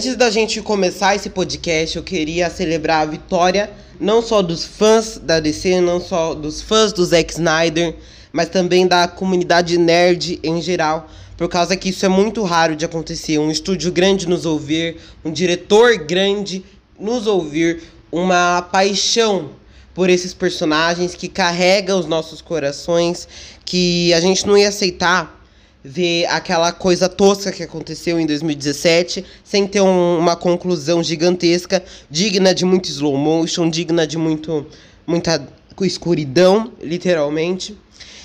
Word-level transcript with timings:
Antes 0.00 0.16
da 0.16 0.30
gente 0.30 0.62
começar 0.62 1.14
esse 1.14 1.28
podcast, 1.28 1.94
eu 1.94 2.02
queria 2.02 2.48
celebrar 2.48 3.02
a 3.02 3.10
vitória 3.10 3.70
não 4.00 4.22
só 4.22 4.40
dos 4.40 4.64
fãs 4.64 5.20
da 5.22 5.38
DC, 5.38 5.78
não 5.82 6.00
só 6.00 6.32
dos 6.32 6.62
fãs 6.62 6.90
do 6.90 7.04
Zack 7.04 7.34
Snyder, 7.34 7.94
mas 8.32 8.48
também 8.48 8.86
da 8.86 9.06
comunidade 9.06 9.76
nerd 9.76 10.40
em 10.42 10.62
geral, 10.62 11.06
por 11.36 11.50
causa 11.50 11.76
que 11.76 11.90
isso 11.90 12.06
é 12.06 12.08
muito 12.08 12.42
raro 12.44 12.74
de 12.74 12.86
acontecer. 12.86 13.36
Um 13.36 13.50
estúdio 13.50 13.92
grande 13.92 14.26
nos 14.26 14.46
ouvir, 14.46 14.96
um 15.22 15.30
diretor 15.30 15.98
grande 15.98 16.64
nos 16.98 17.26
ouvir, 17.26 17.82
uma 18.10 18.62
paixão 18.62 19.50
por 19.92 20.08
esses 20.08 20.32
personagens 20.32 21.14
que 21.14 21.28
carrega 21.28 21.94
os 21.94 22.06
nossos 22.06 22.40
corações, 22.40 23.28
que 23.66 24.14
a 24.14 24.20
gente 24.22 24.46
não 24.46 24.56
ia 24.56 24.70
aceitar 24.70 25.39
ver 25.82 26.26
aquela 26.26 26.72
coisa 26.72 27.08
tosca 27.08 27.50
que 27.50 27.62
aconteceu 27.62 28.20
em 28.20 28.26
2017 28.26 29.24
sem 29.42 29.66
ter 29.66 29.80
um, 29.80 30.18
uma 30.18 30.36
conclusão 30.36 31.02
gigantesca, 31.02 31.82
digna 32.10 32.54
de 32.54 32.64
muito 32.64 32.88
slow 32.88 33.16
motion, 33.16 33.68
digna 33.68 34.06
de 34.06 34.18
muito 34.18 34.66
muita 35.06 35.46
escuridão, 35.80 36.72
literalmente. 36.80 37.76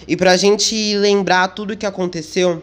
E 0.07 0.15
pra 0.15 0.37
gente 0.37 0.95
lembrar 0.97 1.47
tudo 1.49 1.73
o 1.73 1.77
que 1.77 1.85
aconteceu, 1.85 2.61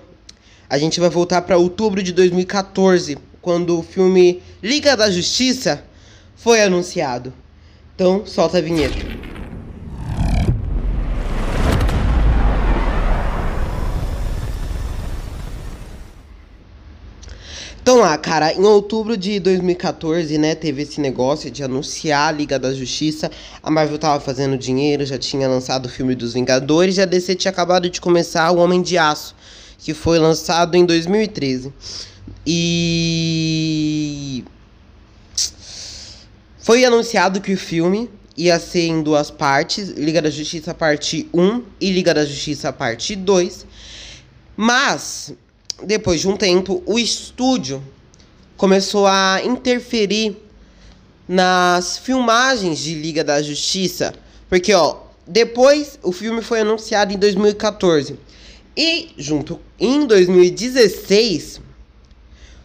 a 0.69 0.79
gente 0.79 1.01
vai 1.01 1.11
voltar 1.11 1.43
para 1.43 1.57
outubro 1.57 2.03
de 2.03 2.13
2014, 2.13 3.19
quando 3.41 3.79
o 3.79 3.83
filme 3.83 4.43
Liga 4.63 4.97
da 4.97 5.11
Justiça 5.11 5.83
foi 6.37 6.63
anunciado. 6.63 7.33
Então, 7.95 8.25
solta 8.27 8.59
a 8.59 8.61
vinheta. 8.61 9.12
Então 17.83 17.99
lá, 17.99 18.17
cara, 18.17 18.53
em 18.53 18.63
outubro 18.63 19.17
de 19.17 19.41
2014, 19.41 20.39
né, 20.39 20.55
teve 20.55 20.83
esse 20.83 21.01
negócio 21.01 21.51
de 21.51 21.65
anunciar 21.65 22.29
a 22.29 22.31
Liga 22.31 22.57
da 22.57 22.73
Justiça. 22.73 23.29
A 23.61 23.73
Marvel 23.73 23.99
tava 23.99 24.21
fazendo 24.21 24.57
dinheiro, 24.57 25.05
já 25.05 25.19
tinha 25.19 25.49
lançado 25.49 25.87
o 25.87 25.89
filme 25.89 26.15
dos 26.15 26.33
Vingadores, 26.33 26.97
e 26.97 27.01
a 27.01 27.05
DC 27.05 27.35
tinha 27.35 27.51
acabado 27.51 27.91
de 27.91 28.01
começar 28.01 28.53
o 28.53 28.59
Homem 28.59 28.81
de 28.81 28.97
Aço, 28.97 29.35
que 29.79 29.93
foi 29.93 30.21
lançado 30.21 30.77
em 30.77 30.87
2013. 30.87 31.73
E 32.47 34.45
foi 36.61 36.85
anunciado 36.85 37.41
que 37.41 37.53
o 37.53 37.59
filme 37.59 38.09
ia 38.37 38.61
ser 38.61 38.87
em 38.87 39.03
duas 39.03 39.29
partes, 39.29 39.89
Liga 39.89 40.23
da 40.23 40.31
Justiça 40.31 40.73
parte 40.73 41.29
1 41.35 41.63
e 41.81 41.91
Liga 41.91 42.15
da 42.15 42.25
Justiça 42.25 42.73
parte 42.73 43.17
2. 43.17 43.67
Mas 44.57 45.35
depois 45.85 46.21
de 46.21 46.29
um 46.29 46.37
tempo, 46.37 46.83
o 46.87 46.99
estúdio 46.99 47.83
começou 48.57 49.07
a 49.07 49.41
interferir 49.45 50.37
nas 51.29 51.99
filmagens 51.99 52.79
de 52.79 52.95
Liga 52.95 53.25
da 53.25 53.43
Justiça. 53.43 54.15
Porque, 54.49 54.73
ó, 54.73 54.99
depois 55.27 55.99
o 56.03 56.13
filme 56.13 56.43
foi 56.43 56.61
anunciado 56.61 57.13
em 57.13 57.19
2014. 57.19 58.19
E, 58.77 59.11
junto 59.19 59.61
em 59.79 60.07
2016, 60.07 61.61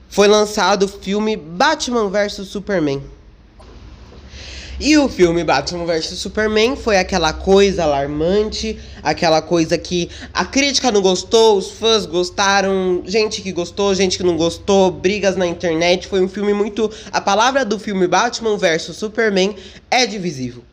foi 0.09 0.27
lançado 0.27 0.83
o 0.83 0.87
filme 0.87 1.35
Batman 1.35 2.09
vs 2.09 2.47
Superman. 2.47 3.01
E 4.79 4.95
o 4.95 5.09
filme 5.09 5.43
Batman 5.43 5.85
vs 5.85 6.19
Superman 6.19 6.75
foi 6.75 6.99
aquela 6.99 7.33
coisa 7.33 7.81
alarmante, 7.81 8.77
aquela 9.01 9.41
coisa 9.41 9.75
que 9.75 10.07
a 10.31 10.45
crítica 10.45 10.91
não 10.91 11.01
gostou, 11.01 11.57
os 11.57 11.71
fãs 11.71 12.05
gostaram, 12.05 13.01
gente 13.03 13.41
que 13.41 13.51
gostou, 13.51 13.95
gente 13.95 14.17
que 14.17 14.23
não 14.23 14.37
gostou, 14.37 14.91
brigas 14.91 15.35
na 15.35 15.47
internet. 15.47 16.07
Foi 16.07 16.21
um 16.21 16.29
filme 16.29 16.53
muito. 16.53 16.91
A 17.11 17.19
palavra 17.19 17.65
do 17.65 17.79
filme 17.79 18.07
Batman 18.07 18.55
vs 18.55 18.95
Superman 18.95 19.55
é 19.89 20.05
divisível. 20.05 20.63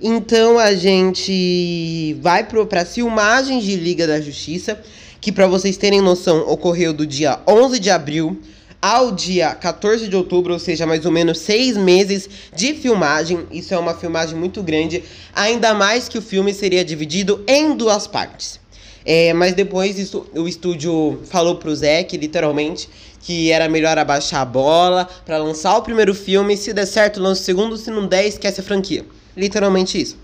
Então 0.00 0.58
a 0.58 0.74
gente 0.74 2.16
vai 2.22 2.44
para 2.44 2.80
as 2.80 2.94
filmagens 2.94 3.62
de 3.62 3.76
Liga 3.76 4.06
da 4.06 4.18
Justiça, 4.22 4.80
que 5.20 5.30
para 5.30 5.46
vocês 5.46 5.76
terem 5.76 6.00
noção 6.00 6.48
ocorreu 6.48 6.94
do 6.94 7.06
dia 7.06 7.38
11 7.46 7.78
de 7.78 7.90
abril 7.90 8.40
ao 8.80 9.12
dia 9.12 9.54
14 9.54 10.08
de 10.08 10.16
outubro, 10.16 10.52
ou 10.52 10.58
seja, 10.58 10.86
mais 10.86 11.04
ou 11.04 11.12
menos 11.12 11.38
seis 11.38 11.76
meses 11.76 12.28
de 12.54 12.74
filmagem. 12.74 13.46
Isso 13.50 13.74
é 13.74 13.78
uma 13.78 13.94
filmagem 13.94 14.36
muito 14.36 14.62
grande, 14.62 15.04
ainda 15.34 15.74
mais 15.74 16.08
que 16.08 16.18
o 16.18 16.22
filme 16.22 16.54
seria 16.54 16.84
dividido 16.84 17.44
em 17.46 17.76
duas 17.76 18.06
partes. 18.06 18.60
É, 19.04 19.32
mas 19.32 19.54
depois 19.54 19.98
isso, 19.98 20.26
o 20.34 20.46
estúdio 20.46 21.20
falou 21.24 21.56
pro 21.56 21.74
Zack, 21.74 22.16
literalmente, 22.16 22.88
que 23.20 23.50
era 23.50 23.68
melhor 23.68 23.96
abaixar 23.98 24.42
a 24.42 24.44
bola 24.44 25.08
para 25.24 25.38
lançar 25.38 25.76
o 25.76 25.82
primeiro 25.82 26.14
filme. 26.14 26.56
Se 26.56 26.72
der 26.72 26.86
certo, 26.86 27.20
lança 27.20 27.40
o 27.40 27.44
segundo. 27.44 27.76
Se 27.76 27.90
não 27.90 28.06
der, 28.06 28.26
esquece 28.26 28.60
a 28.60 28.64
franquia. 28.64 29.04
Literalmente 29.36 30.00
isso. 30.00 30.18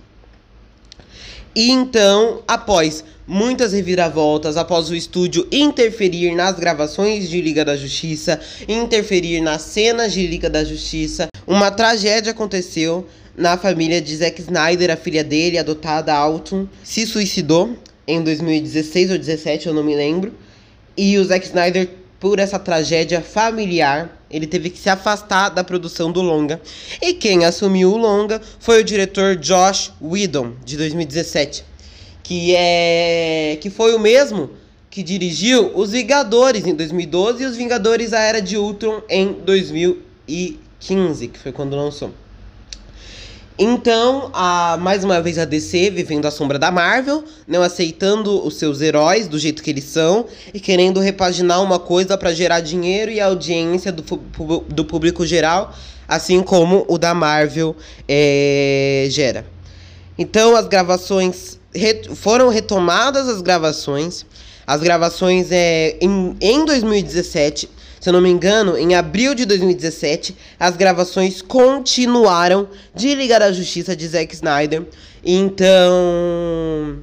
E 1.55 1.71
então, 1.71 2.43
após 2.47 3.03
muitas 3.27 3.73
reviravoltas, 3.73 4.57
após 4.57 4.89
o 4.89 4.95
estúdio 4.95 5.47
interferir 5.51 6.35
nas 6.35 6.57
gravações 6.57 7.29
de 7.29 7.41
Liga 7.41 7.65
da 7.65 7.77
Justiça, 7.77 8.41
interferir 8.69 9.41
nas 9.41 9.63
cenas 9.63 10.13
de 10.13 10.27
Liga 10.27 10.49
da 10.49 10.65
Justiça, 10.65 11.27
uma 11.47 11.71
tragédia 11.71 12.33
aconteceu 12.33 13.07
na 13.37 13.59
família 13.59 14.01
de 14.01 14.17
Zack 14.17 14.41
Snyder, 14.41 14.91
a 14.91 14.97
filha 14.97 15.23
dele, 15.23 15.59
adotada 15.59 16.15
Alton, 16.15 16.67
se 16.83 17.07
suicidou 17.07 17.77
em 18.07 18.23
2016 18.23 19.11
ou 19.11 19.17
2017, 19.17 19.67
eu 19.67 19.75
não 19.75 19.83
me 19.83 19.95
lembro. 19.95 20.33
E 20.97 21.19
o 21.19 21.25
Zack 21.25 21.45
Snyder 21.45 21.89
por 22.19 22.39
essa 22.39 22.59
tragédia 22.59 23.21
familiar, 23.21 24.21
ele 24.31 24.47
teve 24.47 24.71
que 24.71 24.79
se 24.79 24.89
afastar 24.89 25.51
da 25.51 25.63
produção 25.63 26.11
do 26.11 26.23
longa. 26.23 26.61
E 27.01 27.13
quem 27.13 27.45
assumiu 27.45 27.93
o 27.93 27.97
longa 27.97 28.41
foi 28.59 28.81
o 28.81 28.85
diretor 28.85 29.37
Josh 29.37 29.93
Whedon, 30.01 30.55
de 30.65 30.77
2017, 30.77 31.65
que 32.27 32.57
é 32.57 33.57
que 33.61 33.71
foi 33.71 33.95
o 33.95 34.01
mesmo 34.01 34.51
que 34.91 35.01
dirigiu 35.01 35.71
Os 35.77 35.93
Vingadores 35.93 36.67
em 36.67 36.75
2012 36.75 37.45
e 37.45 37.47
Os 37.47 37.57
Vingadores 37.57 38.13
a 38.13 38.19
Era 38.19 38.43
de 38.43 38.57
Ultron 38.57 39.01
em 39.09 39.33
2015, 39.33 41.29
que 41.29 41.39
foi 41.39 41.53
quando 41.53 41.77
lançou. 41.77 42.11
Então, 43.57 44.29
a, 44.35 44.77
mais 44.81 45.05
uma 45.05 45.23
vez 45.23 45.39
a 45.39 45.45
DC 45.45 45.91
vivendo 45.91 46.27
a 46.27 46.33
sombra 46.33 46.59
da 46.59 46.73
Marvel, 46.73 47.23
não 47.47 47.63
aceitando 47.63 48.45
os 48.45 48.57
seus 48.57 48.81
heróis 48.81 49.29
do 49.29 49.39
jeito 49.39 49.63
que 49.63 49.71
eles 49.71 49.85
são 49.85 50.27
e 50.53 50.59
querendo 50.59 50.99
repaginar 50.99 51.63
uma 51.63 51.79
coisa 51.79 52.19
para 52.19 52.35
gerar 52.35 52.59
dinheiro 52.59 53.13
e 53.13 53.21
audiência 53.21 53.93
do, 53.93 54.03
do 54.03 54.85
público 54.85 55.25
geral, 55.25 55.73
assim 56.09 56.43
como 56.43 56.85
o 56.89 56.99
da 56.99 57.15
Marvel 57.15 57.77
é, 58.09 59.07
gera. 59.11 59.47
Então, 60.19 60.57
as 60.57 60.67
gravações 60.67 61.57
foram 62.15 62.49
retomadas 62.49 63.29
as 63.29 63.41
gravações. 63.41 64.25
As 64.67 64.81
gravações 64.81 65.53
é, 65.53 65.97
em, 66.01 66.37
em 66.41 66.65
2017 66.65 67.77
se 68.07 68.11
eu 68.11 68.13
não 68.13 68.21
me 68.21 68.31
engano, 68.31 68.79
em 68.79 68.95
abril 68.95 69.35
de 69.35 69.45
2017, 69.45 70.37
as 70.61 70.77
gravações 70.77 71.43
continuaram 71.43 72.69
de 72.95 73.13
Liga 73.17 73.41
da 73.41 73.51
Justiça 73.51 73.97
de 73.97 74.07
Zack 74.07 74.33
Snyder. 74.33 74.85
Então. 75.25 77.03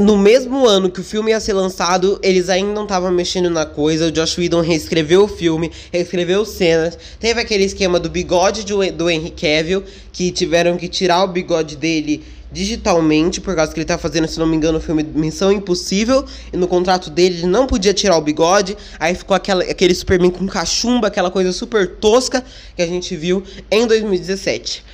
No 0.00 0.16
mesmo 0.16 0.66
ano 0.66 0.90
que 0.90 1.00
o 1.00 1.04
filme 1.04 1.32
ia 1.32 1.40
ser 1.40 1.52
lançado, 1.52 2.18
eles 2.22 2.48
ainda 2.48 2.72
não 2.72 2.84
estavam 2.84 3.10
mexendo 3.10 3.50
na 3.50 3.66
coisa. 3.66 4.06
O 4.06 4.10
Josh 4.10 4.38
Whedon 4.38 4.62
reescreveu 4.62 5.24
o 5.24 5.28
filme, 5.28 5.70
reescreveu 5.92 6.46
cenas. 6.46 6.96
Teve 7.20 7.42
aquele 7.42 7.64
esquema 7.64 8.00
do 8.00 8.08
bigode 8.08 8.64
do, 8.64 8.90
do 8.90 9.10
Henry 9.10 9.30
Cavill, 9.30 9.84
que 10.10 10.30
tiveram 10.30 10.78
que 10.78 10.88
tirar 10.88 11.22
o 11.22 11.28
bigode 11.28 11.76
dele 11.76 12.24
digitalmente, 12.50 13.38
por 13.38 13.54
causa 13.54 13.70
que 13.70 13.80
ele 13.80 13.84
tá 13.84 13.98
fazendo, 13.98 14.26
se 14.26 14.38
não 14.38 14.46
me 14.46 14.56
engano, 14.56 14.78
o 14.78 14.80
filme 14.80 15.02
Missão 15.02 15.52
Impossível, 15.52 16.24
e 16.50 16.56
no 16.56 16.66
contrato 16.66 17.10
dele 17.10 17.38
ele 17.40 17.46
não 17.46 17.66
podia 17.66 17.92
tirar 17.92 18.16
o 18.16 18.20
bigode, 18.20 18.76
aí 18.98 19.14
ficou 19.14 19.34
aquela, 19.34 19.62
aquele 19.62 19.94
Superman 19.94 20.30
com 20.30 20.46
cachumba, 20.46 21.08
aquela 21.08 21.30
coisa 21.30 21.52
super 21.52 21.96
tosca 21.96 22.42
que 22.76 22.82
a 22.82 22.86
gente 22.86 23.14
viu 23.14 23.42
em 23.70 23.86
2017. 23.86 24.84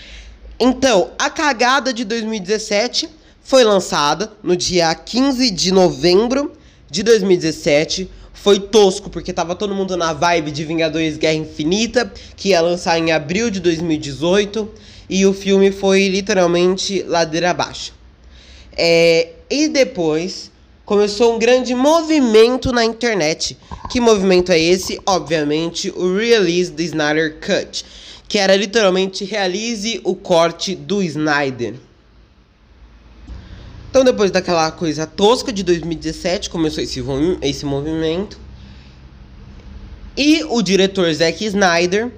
Então, 0.61 1.11
a 1.17 1.31
cagada 1.31 1.93
de 1.93 2.05
2017 2.05 3.18
foi 3.49 3.65
lançada 3.65 4.31
no 4.43 4.55
dia 4.55 4.95
15 4.95 5.51
de 5.51 5.73
novembro 5.73 6.53
de 6.91 7.03
2017. 7.03 8.07
Foi 8.35 8.61
tosco 8.61 9.09
porque 9.09 9.33
tava 9.33 9.55
todo 9.55 9.75
mundo 9.75 9.97
na 9.97 10.13
vibe 10.13 10.51
de 10.51 10.67
Vingadores 10.67 11.17
Guerra 11.17 11.37
Infinita, 11.37 12.13
que 12.37 12.51
ia 12.51 12.61
lançar 12.61 12.99
em 12.99 13.11
abril 13.11 13.49
de 13.49 13.59
2018 13.61 14.69
e 15.09 15.25
o 15.25 15.33
filme 15.33 15.73
foi 15.73 16.09
literalmente 16.09 17.03
ladeira 17.05 17.49
abaixo. 17.49 17.95
É, 18.77 19.31
e 19.49 19.69
depois 19.69 20.51
começou 20.85 21.35
um 21.35 21.39
grande 21.39 21.75
movimento 21.75 22.71
na 22.71 22.85
internet. 22.85 23.57
Que 23.89 23.99
movimento 23.99 24.53
é 24.53 24.61
esse? 24.61 25.01
Obviamente, 25.07 25.91
o 25.97 26.15
Release 26.15 26.71
the 26.71 26.83
Snyder 26.83 27.39
Cut, 27.41 27.83
que 28.29 28.37
era 28.37 28.55
literalmente 28.55 29.25
realize 29.25 30.03
o 30.05 30.15
corte 30.15 30.75
do 30.75 31.03
Snyder. 31.03 31.88
Então, 33.91 34.05
depois 34.05 34.31
daquela 34.31 34.71
coisa 34.71 35.07
tosca 35.07 35.53
de 35.53 35.63
2017, 35.63 36.51
começou 36.51 36.83
esse, 36.83 37.03
esse 37.43 37.65
movimento. 37.65 38.39
E 40.17 40.45
o 40.45 40.61
diretor 40.61 41.13
Zack 41.15 41.45
Snyder, 41.45 42.11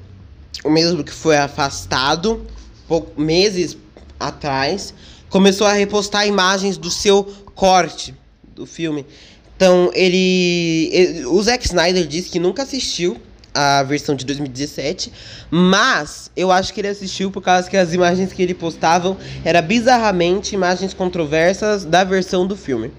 o 0.65 0.71
mesmo 0.71 1.05
que 1.05 1.13
foi 1.13 1.37
afastado 1.37 2.45
pouco, 2.89 3.21
meses 3.21 3.77
atrás, 4.19 4.93
começou 5.29 5.67
a 5.67 5.73
repostar 5.73 6.27
imagens 6.27 6.77
do 6.77 6.91
seu 6.91 7.25
corte 7.55 8.15
do 8.55 8.67
filme. 8.67 9.07
Então, 9.55 9.91
ele, 9.95 10.89
ele 10.93 11.27
o 11.27 11.41
Zack 11.43 11.65
Snyder 11.67 12.07
disse 12.07 12.31
que 12.31 12.41
nunca 12.41 12.63
assistiu 12.63 13.21
a 13.55 13.83
versão 13.83 14.15
de 14.15 14.25
2017, 14.25 15.13
mas 15.51 16.31
eu 16.37 16.51
acho 16.51 16.73
que 16.73 16.81
ele 16.81 16.89
assistiu 16.89 17.31
por 17.31 17.43
causa 17.43 17.69
que 17.69 17.77
as 17.77 17.93
imagens 17.93 18.33
que 18.33 18.43
ele 18.43 18.55
postavam 18.55 19.17
eram 19.45 19.63
bizarramente 19.63 20.55
imagens 20.55 20.95
controversas 20.95 21.85
da 21.85 22.05
versão 22.05 22.47
do 22.47 22.57
filme. 22.57 22.93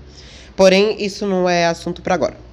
Porém, 0.56 1.03
isso 1.03 1.25
não 1.25 1.48
é 1.48 1.65
assunto 1.65 2.01
para 2.01 2.15
agora. 2.15 2.51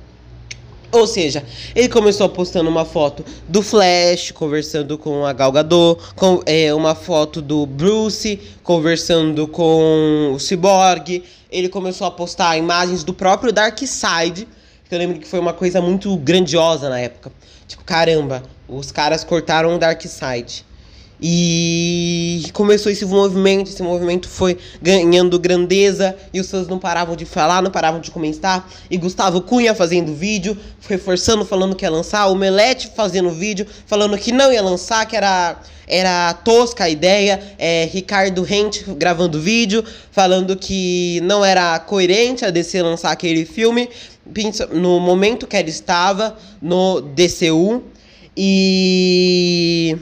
Ou 0.91 1.07
seja, 1.07 1.45
ele 1.75 1.89
começou 1.89 2.27
postando 2.31 2.71
uma 2.71 2.85
foto 2.85 3.23
do 3.47 3.63
Flash 3.63 4.31
conversando 4.31 4.97
com 4.97 5.27
a 5.27 5.35
Gal 5.35 5.53
Gadot, 5.53 6.01
com, 6.17 6.41
é, 6.47 6.73
uma 6.73 6.95
foto 6.95 7.43
do 7.43 7.67
Bruce 7.67 8.41
conversando 8.63 9.47
com 9.47 10.33
o 10.35 10.39
Cyborg. 10.39 11.23
Ele 11.51 11.69
começou 11.69 12.07
a 12.07 12.11
postar 12.11 12.57
imagens 12.57 13.05
do 13.05 13.13
próprio 13.13 13.53
Darkseid, 13.53 14.49
que 14.89 14.95
eu 14.95 14.99
lembro 14.99 15.19
que 15.19 15.29
foi 15.29 15.39
uma 15.39 15.53
coisa 15.53 15.83
muito 15.83 16.17
grandiosa 16.17 16.89
na 16.89 16.99
época. 16.99 17.31
Tipo, 17.69 17.85
caramba, 17.85 18.43
os 18.67 18.91
caras 18.91 19.23
cortaram 19.23 19.77
o 19.77 19.79
Darkseid. 19.79 20.67
E 21.21 22.45
começou 22.53 22.93
esse 22.93 23.05
movimento, 23.05 23.69
esse 23.69 23.83
movimento 23.83 24.29
foi 24.29 24.57
ganhando 24.81 25.37
grandeza 25.37 26.17
e 26.33 26.39
os 26.39 26.49
fãs 26.49 26.69
não 26.69 26.79
paravam 26.79 27.17
de 27.17 27.25
falar, 27.25 27.61
não 27.61 27.73
paravam 27.73 28.01
de 28.01 28.11
comentar. 28.11 28.71
E 28.89 28.97
Gustavo 28.97 29.41
Cunha 29.43 29.75
fazendo 29.75 30.15
vídeo, 30.15 30.57
reforçando, 30.89 31.45
falando 31.45 31.75
que 31.75 31.85
ia 31.85 31.91
lançar. 31.91 32.27
O 32.29 32.37
Melete 32.37 32.93
fazendo 32.95 33.31
vídeo, 33.31 33.67
falando 33.85 34.17
que 34.17 34.31
não 34.31 34.53
ia 34.53 34.63
lançar, 34.63 35.05
que 35.07 35.17
era, 35.17 35.61
era 35.89 36.33
tosca 36.35 36.85
a 36.85 36.89
ideia. 36.89 37.43
É, 37.59 37.89
Ricardo 37.93 38.43
Rente 38.43 38.85
gravando 38.97 39.41
vídeo, 39.41 39.85
falando 40.13 40.55
que 40.55 41.21
não 41.25 41.45
era 41.45 41.81
coerente 41.81 42.45
a 42.45 42.51
DC 42.51 42.81
lançar 42.81 43.11
aquele 43.11 43.45
filme. 43.45 43.89
No 44.73 45.01
momento 45.01 45.47
que 45.47 45.57
ela 45.57 45.69
estava 45.69 46.37
no 46.61 47.01
DCU. 47.01 47.83
E 48.37 49.97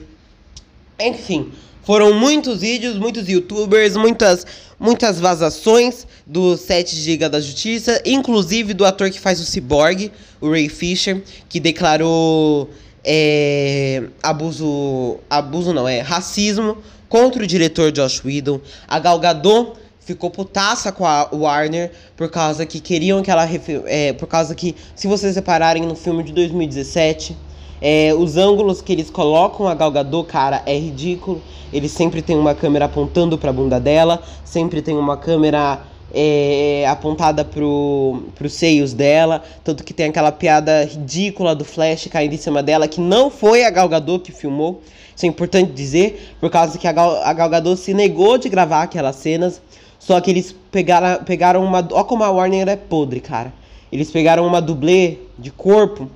enfim, 0.98 1.52
foram 1.82 2.14
muitos 2.14 2.60
vídeos, 2.60 2.96
muitos 2.96 3.28
youtubers, 3.28 3.96
muitas, 3.96 4.46
muitas 4.78 5.20
vazações 5.20 6.06
do 6.26 6.56
7 6.56 6.96
GB 6.96 7.28
da 7.28 7.40
Justiça, 7.40 8.02
inclusive 8.04 8.74
do 8.74 8.84
ator 8.84 9.10
que 9.10 9.20
faz 9.20 9.38
o 9.40 9.44
Cyborg, 9.44 10.10
o 10.40 10.50
Ray 10.50 10.68
Fisher, 10.68 11.22
que 11.48 11.60
declarou 11.60 12.70
é, 13.04 14.02
abuso. 14.22 15.18
Abuso 15.30 15.72
não, 15.72 15.86
é 15.86 16.00
racismo 16.00 16.78
contra 17.08 17.44
o 17.44 17.46
diretor 17.46 17.92
Josh 17.92 18.22
Whedon. 18.24 18.60
A 18.88 18.98
Gal 18.98 19.20
Gadot 19.20 19.72
ficou 20.06 20.30
putaça 20.30 20.92
com 20.92 21.04
a 21.04 21.28
Warner 21.32 21.90
por 22.16 22.30
causa 22.30 22.64
que 22.64 22.80
queriam 22.80 23.22
que 23.22 23.30
ela. 23.30 23.46
É, 23.86 24.12
por 24.12 24.28
causa 24.28 24.54
que, 24.54 24.74
se 24.94 25.08
vocês 25.08 25.34
separarem 25.34 25.82
no 25.82 25.96
filme 25.96 26.22
de 26.22 26.32
2017 26.32 27.36
é, 27.80 28.14
os 28.14 28.36
ângulos 28.36 28.80
que 28.80 28.92
eles 28.92 29.10
colocam 29.10 29.68
a 29.68 29.74
Gal 29.74 29.90
Gadot, 29.90 30.26
cara, 30.26 30.62
é 30.64 30.78
ridículo. 30.78 31.42
Eles 31.72 31.90
sempre 31.90 32.22
tem 32.22 32.36
uma 32.36 32.54
câmera 32.54 32.86
apontando 32.86 33.36
para 33.36 33.50
a 33.50 33.52
bunda 33.52 33.80
dela, 33.80 34.22
sempre 34.44 34.80
tem 34.80 34.96
uma 34.96 35.16
câmera 35.16 35.80
é, 36.14 36.86
apontada 36.88 37.44
pro, 37.44 38.22
pros 38.34 38.54
seios 38.54 38.92
dela, 38.92 39.42
tanto 39.64 39.82
que 39.82 39.92
tem 39.92 40.06
aquela 40.06 40.30
piada 40.30 40.84
ridícula 40.84 41.54
do 41.54 41.64
Flash 41.64 42.06
caindo 42.06 42.34
em 42.34 42.38
cima 42.38 42.62
dela, 42.62 42.86
que 42.86 43.00
não 43.00 43.30
foi 43.30 43.64
a 43.64 43.70
Gal 43.70 43.88
Gadot 43.88 44.24
que 44.24 44.32
filmou. 44.32 44.80
Isso 45.14 45.26
é 45.26 45.28
importante 45.28 45.72
dizer, 45.72 46.34
por 46.40 46.50
causa 46.50 46.78
que 46.78 46.86
a 46.86 46.92
Gal, 46.92 47.22
a 47.22 47.32
Gal 47.32 47.48
Gadot 47.48 47.80
se 47.80 47.92
negou 47.92 48.38
de 48.38 48.48
gravar 48.48 48.82
aquelas 48.82 49.16
cenas, 49.16 49.60
só 50.06 50.20
que 50.20 50.30
eles 50.30 50.54
pegaram, 50.70 51.24
pegaram 51.24 51.64
uma... 51.64 51.86
Ó 51.90 52.04
como 52.04 52.22
a 52.22 52.30
Warner 52.30 52.68
é 52.68 52.76
podre, 52.76 53.18
cara. 53.18 53.52
Eles 53.90 54.08
pegaram 54.08 54.46
uma 54.46 54.62
dublê 54.62 55.18
de 55.36 55.50
corpo 55.50 56.08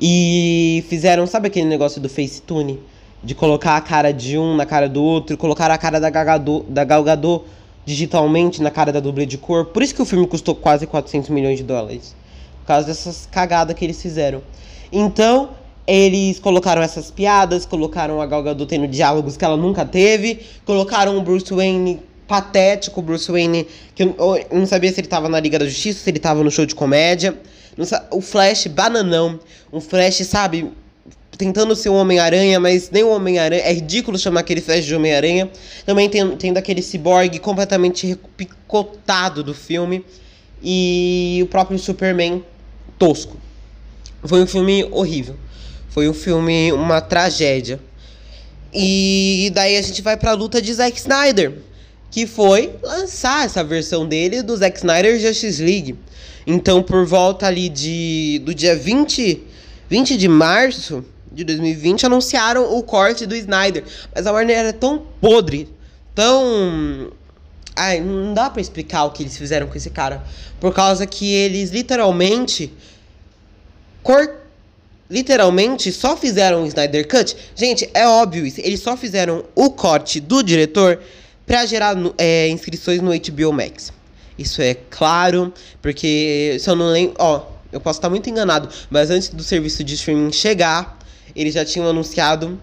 e 0.00 0.84
fizeram, 0.88 1.26
sabe 1.26 1.48
aquele 1.48 1.66
negócio 1.66 2.00
do 2.00 2.08
FaceTune? 2.08 2.78
De 3.24 3.34
colocar 3.34 3.76
a 3.76 3.80
cara 3.80 4.12
de 4.12 4.38
um 4.38 4.54
na 4.54 4.64
cara 4.64 4.88
do 4.88 5.02
outro, 5.02 5.36
colocar 5.36 5.68
a 5.68 5.76
cara 5.76 5.98
da 5.98 6.08
Galgador, 6.10 6.62
da 6.68 6.84
Galgador 6.84 7.42
digitalmente 7.84 8.62
na 8.62 8.70
cara 8.70 8.92
da 8.92 9.00
dublê 9.00 9.26
de 9.26 9.36
cor. 9.36 9.64
Por 9.64 9.82
isso 9.82 9.92
que 9.92 10.00
o 10.00 10.06
filme 10.06 10.28
custou 10.28 10.54
quase 10.54 10.86
400 10.86 11.28
milhões 11.30 11.58
de 11.58 11.64
dólares. 11.64 12.14
Por 12.60 12.68
causa 12.68 12.86
dessas 12.86 13.26
cagadas 13.32 13.74
que 13.74 13.84
eles 13.84 14.00
fizeram. 14.00 14.42
Então, 14.92 15.50
eles 15.88 16.38
colocaram 16.38 16.80
essas 16.82 17.10
piadas, 17.10 17.66
colocaram 17.66 18.22
a 18.22 18.26
Gal 18.26 18.44
Gadot 18.44 18.68
tendo 18.68 18.86
diálogos 18.86 19.36
que 19.36 19.44
ela 19.44 19.56
nunca 19.56 19.84
teve, 19.84 20.40
colocaram 20.64 21.18
o 21.18 21.20
Bruce 21.20 21.52
Wayne 21.52 22.08
patético, 22.30 23.02
Bruce 23.02 23.28
Wayne 23.28 23.66
que 23.92 24.04
eu, 24.04 24.14
eu 24.16 24.56
não 24.56 24.64
sabia 24.64 24.92
se 24.92 25.00
ele 25.00 25.08
tava 25.08 25.28
na 25.28 25.40
Liga 25.40 25.58
da 25.58 25.66
Justiça, 25.66 25.98
se 25.98 26.08
ele 26.08 26.20
tava 26.20 26.44
no 26.44 26.50
show 26.50 26.64
de 26.64 26.76
comédia. 26.76 27.36
O 28.12 28.20
Flash 28.20 28.68
bananão. 28.68 29.40
Um 29.72 29.80
Flash, 29.80 30.18
sabe? 30.18 30.70
Tentando 31.36 31.74
ser 31.74 31.88
o 31.88 31.94
Homem-Aranha, 31.94 32.60
mas 32.60 32.88
nem 32.88 33.02
o 33.02 33.10
Homem-Aranha. 33.10 33.62
É 33.62 33.72
ridículo 33.72 34.16
chamar 34.16 34.40
aquele 34.40 34.60
Flash 34.60 34.84
de 34.84 34.94
Homem-Aranha. 34.94 35.50
Também 35.84 36.08
tem, 36.08 36.36
tendo 36.36 36.56
aquele 36.56 36.82
cyborg 36.82 37.36
completamente 37.40 38.16
picotado 38.36 39.42
do 39.42 39.52
filme. 39.52 40.04
E 40.62 41.40
o 41.42 41.46
próprio 41.46 41.80
Superman 41.80 42.44
tosco. 42.96 43.36
Foi 44.22 44.40
um 44.40 44.46
filme 44.46 44.84
horrível. 44.92 45.34
Foi 45.88 46.08
um 46.08 46.14
filme, 46.14 46.70
uma 46.70 47.00
tragédia. 47.00 47.80
E 48.72 49.50
daí 49.52 49.76
a 49.76 49.82
gente 49.82 50.00
vai 50.00 50.16
pra 50.16 50.32
luta 50.32 50.62
de 50.62 50.72
Zack 50.72 50.96
Snyder. 50.96 51.69
Que 52.10 52.26
foi 52.26 52.74
lançar 52.82 53.44
essa 53.44 53.62
versão 53.62 54.06
dele 54.06 54.42
do 54.42 54.56
Zack 54.56 54.78
Snyder 54.78 55.18
Justice 55.18 55.62
League. 55.62 55.96
Então, 56.46 56.82
por 56.82 57.06
volta 57.06 57.46
ali 57.46 57.68
de, 57.68 58.40
do 58.44 58.54
dia 58.54 58.74
20, 58.74 59.42
20 59.88 60.16
de 60.16 60.28
março 60.28 61.04
de 61.30 61.44
2020, 61.44 62.06
anunciaram 62.06 62.76
o 62.76 62.82
corte 62.82 63.26
do 63.26 63.36
Snyder. 63.36 63.84
Mas 64.14 64.26
a 64.26 64.32
Warner 64.32 64.56
era 64.56 64.72
tão 64.72 65.06
podre, 65.20 65.68
tão. 66.14 67.12
Ai, 67.76 68.00
não 68.00 68.34
dá 68.34 68.50
para 68.50 68.60
explicar 68.60 69.04
o 69.04 69.10
que 69.10 69.22
eles 69.22 69.36
fizeram 69.36 69.66
com 69.66 69.76
esse 69.76 69.90
cara. 69.90 70.24
Por 70.58 70.74
causa 70.74 71.06
que 71.06 71.32
eles 71.32 71.70
literalmente. 71.70 72.72
Cort... 74.02 74.40
Literalmente 75.08 75.90
só 75.90 76.16
fizeram 76.16 76.62
o 76.62 76.66
Snyder 76.66 77.06
Cut. 77.08 77.36
Gente, 77.56 77.90
é 77.92 78.06
óbvio 78.06 78.46
isso. 78.46 78.60
Eles 78.60 78.80
só 78.80 78.96
fizeram 78.96 79.44
o 79.56 79.70
corte 79.70 80.20
do 80.20 80.40
diretor 80.40 81.00
para 81.50 81.66
gerar 81.66 81.96
é, 82.16 82.48
inscrições 82.48 83.00
no 83.00 83.10
HBO 83.10 83.52
Max. 83.52 83.92
Isso 84.38 84.62
é 84.62 84.72
claro, 84.88 85.52
porque 85.82 86.56
se 86.60 86.70
eu 86.70 86.76
não 86.76 86.92
lembro. 86.92 87.16
Ó, 87.18 87.44
eu 87.72 87.80
posso 87.80 87.98
estar 87.98 88.08
muito 88.08 88.30
enganado, 88.30 88.68
mas 88.88 89.10
antes 89.10 89.30
do 89.30 89.42
serviço 89.42 89.82
de 89.82 89.94
streaming 89.94 90.30
chegar, 90.30 90.96
eles 91.34 91.54
já 91.54 91.64
tinham 91.64 91.88
anunciado 91.88 92.56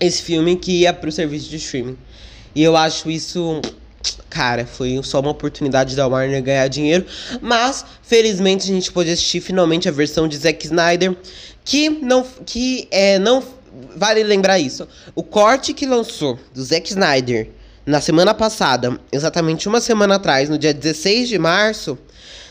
esse 0.00 0.22
filme 0.22 0.56
que 0.56 0.80
ia 0.80 0.92
pro 0.92 1.12
serviço 1.12 1.48
de 1.48 1.54
streaming. 1.54 1.96
E 2.52 2.64
eu 2.64 2.76
acho 2.76 3.08
isso. 3.08 3.60
Cara, 4.28 4.66
foi 4.66 5.00
só 5.04 5.20
uma 5.20 5.30
oportunidade 5.30 5.94
da 5.94 6.08
Warner 6.08 6.42
ganhar 6.42 6.66
dinheiro. 6.66 7.06
Mas, 7.40 7.84
felizmente, 8.02 8.64
a 8.64 8.74
gente 8.74 8.90
pôde 8.90 9.08
assistir 9.08 9.40
finalmente 9.40 9.88
a 9.88 9.92
versão 9.92 10.26
de 10.26 10.36
Zack 10.36 10.66
Snyder. 10.66 11.16
Que 11.64 11.88
não. 11.88 12.26
Que 12.44 12.88
é. 12.90 13.20
Não. 13.20 13.40
Vale 13.94 14.24
lembrar 14.24 14.58
isso. 14.58 14.88
O 15.14 15.22
corte 15.22 15.72
que 15.72 15.86
lançou 15.86 16.36
do 16.52 16.60
Zack 16.60 16.90
Snyder 16.90 17.50
na 17.86 18.00
semana 18.00 18.34
passada, 18.34 18.98
exatamente 19.10 19.68
uma 19.68 19.80
semana 19.80 20.16
atrás, 20.16 20.48
no 20.48 20.58
dia 20.58 20.72
16 20.74 21.28
de 21.28 21.38
março, 21.38 21.98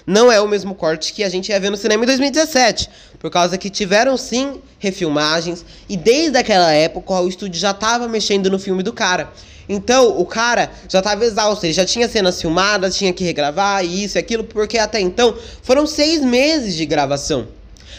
não 0.05 0.31
é 0.31 0.41
o 0.41 0.47
mesmo 0.47 0.73
corte 0.73 1.13
que 1.13 1.23
a 1.23 1.29
gente 1.29 1.49
ia 1.49 1.59
ver 1.59 1.69
no 1.69 1.77
cinema 1.77 2.03
em 2.03 2.07
2017. 2.07 2.89
Por 3.19 3.29
causa 3.29 3.57
que 3.57 3.69
tiveram 3.69 4.17
sim 4.17 4.59
refilmagens 4.79 5.63
e 5.87 5.95
desde 5.95 6.37
aquela 6.37 6.71
época 6.71 7.13
o 7.13 7.27
estúdio 7.27 7.59
já 7.59 7.71
estava 7.71 8.07
mexendo 8.07 8.49
no 8.49 8.57
filme 8.57 8.81
do 8.81 8.91
cara. 8.91 9.31
Então 9.67 10.19
o 10.19 10.25
cara 10.25 10.71
já 10.89 10.97
estava 10.97 11.23
exausto, 11.23 11.65
ele 11.65 11.73
já 11.73 11.85
tinha 11.85 12.09
cenas 12.09 12.41
filmadas, 12.41 12.97
tinha 12.97 13.13
que 13.13 13.23
regravar 13.23 13.85
isso 13.85 14.17
e 14.17 14.19
aquilo, 14.19 14.43
porque 14.43 14.79
até 14.79 14.99
então 14.99 15.37
foram 15.61 15.85
seis 15.85 16.21
meses 16.21 16.75
de 16.75 16.87
gravação. 16.87 17.47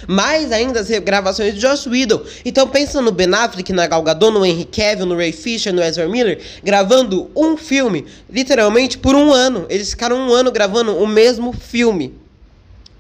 Mais 0.09 0.53
ainda 0.53 0.81
as 0.81 0.89
regravações 0.89 1.55
de 1.55 1.61
Josh 1.61 1.87
Whedon. 1.87 2.23
Então 2.45 2.69
pensa 2.69 3.01
no 3.01 3.13
Ben 3.13 3.33
Affleck, 3.33 3.73
na 3.73 3.87
Gal 3.87 4.03
Gadot, 4.03 4.33
no 4.33 4.45
Henry 4.45 4.65
Cavill, 4.65 5.07
no 5.07 5.17
Ray 5.17 5.33
Fisher, 5.33 5.73
no 5.73 5.83
Ezra 5.83 6.09
Miller, 6.09 6.41
gravando 6.63 7.31
um 7.37 7.57
filme, 7.57 8.07
literalmente 8.29 8.99
por 8.99 9.15
um 9.15 9.33
ano. 9.33 9.67
Eles 9.69 9.91
ficaram 9.91 10.17
um 10.17 10.33
ano 10.33 10.51
gravando 10.51 10.97
o 10.97 11.07
mesmo 11.07 11.53
filme. 11.53 12.15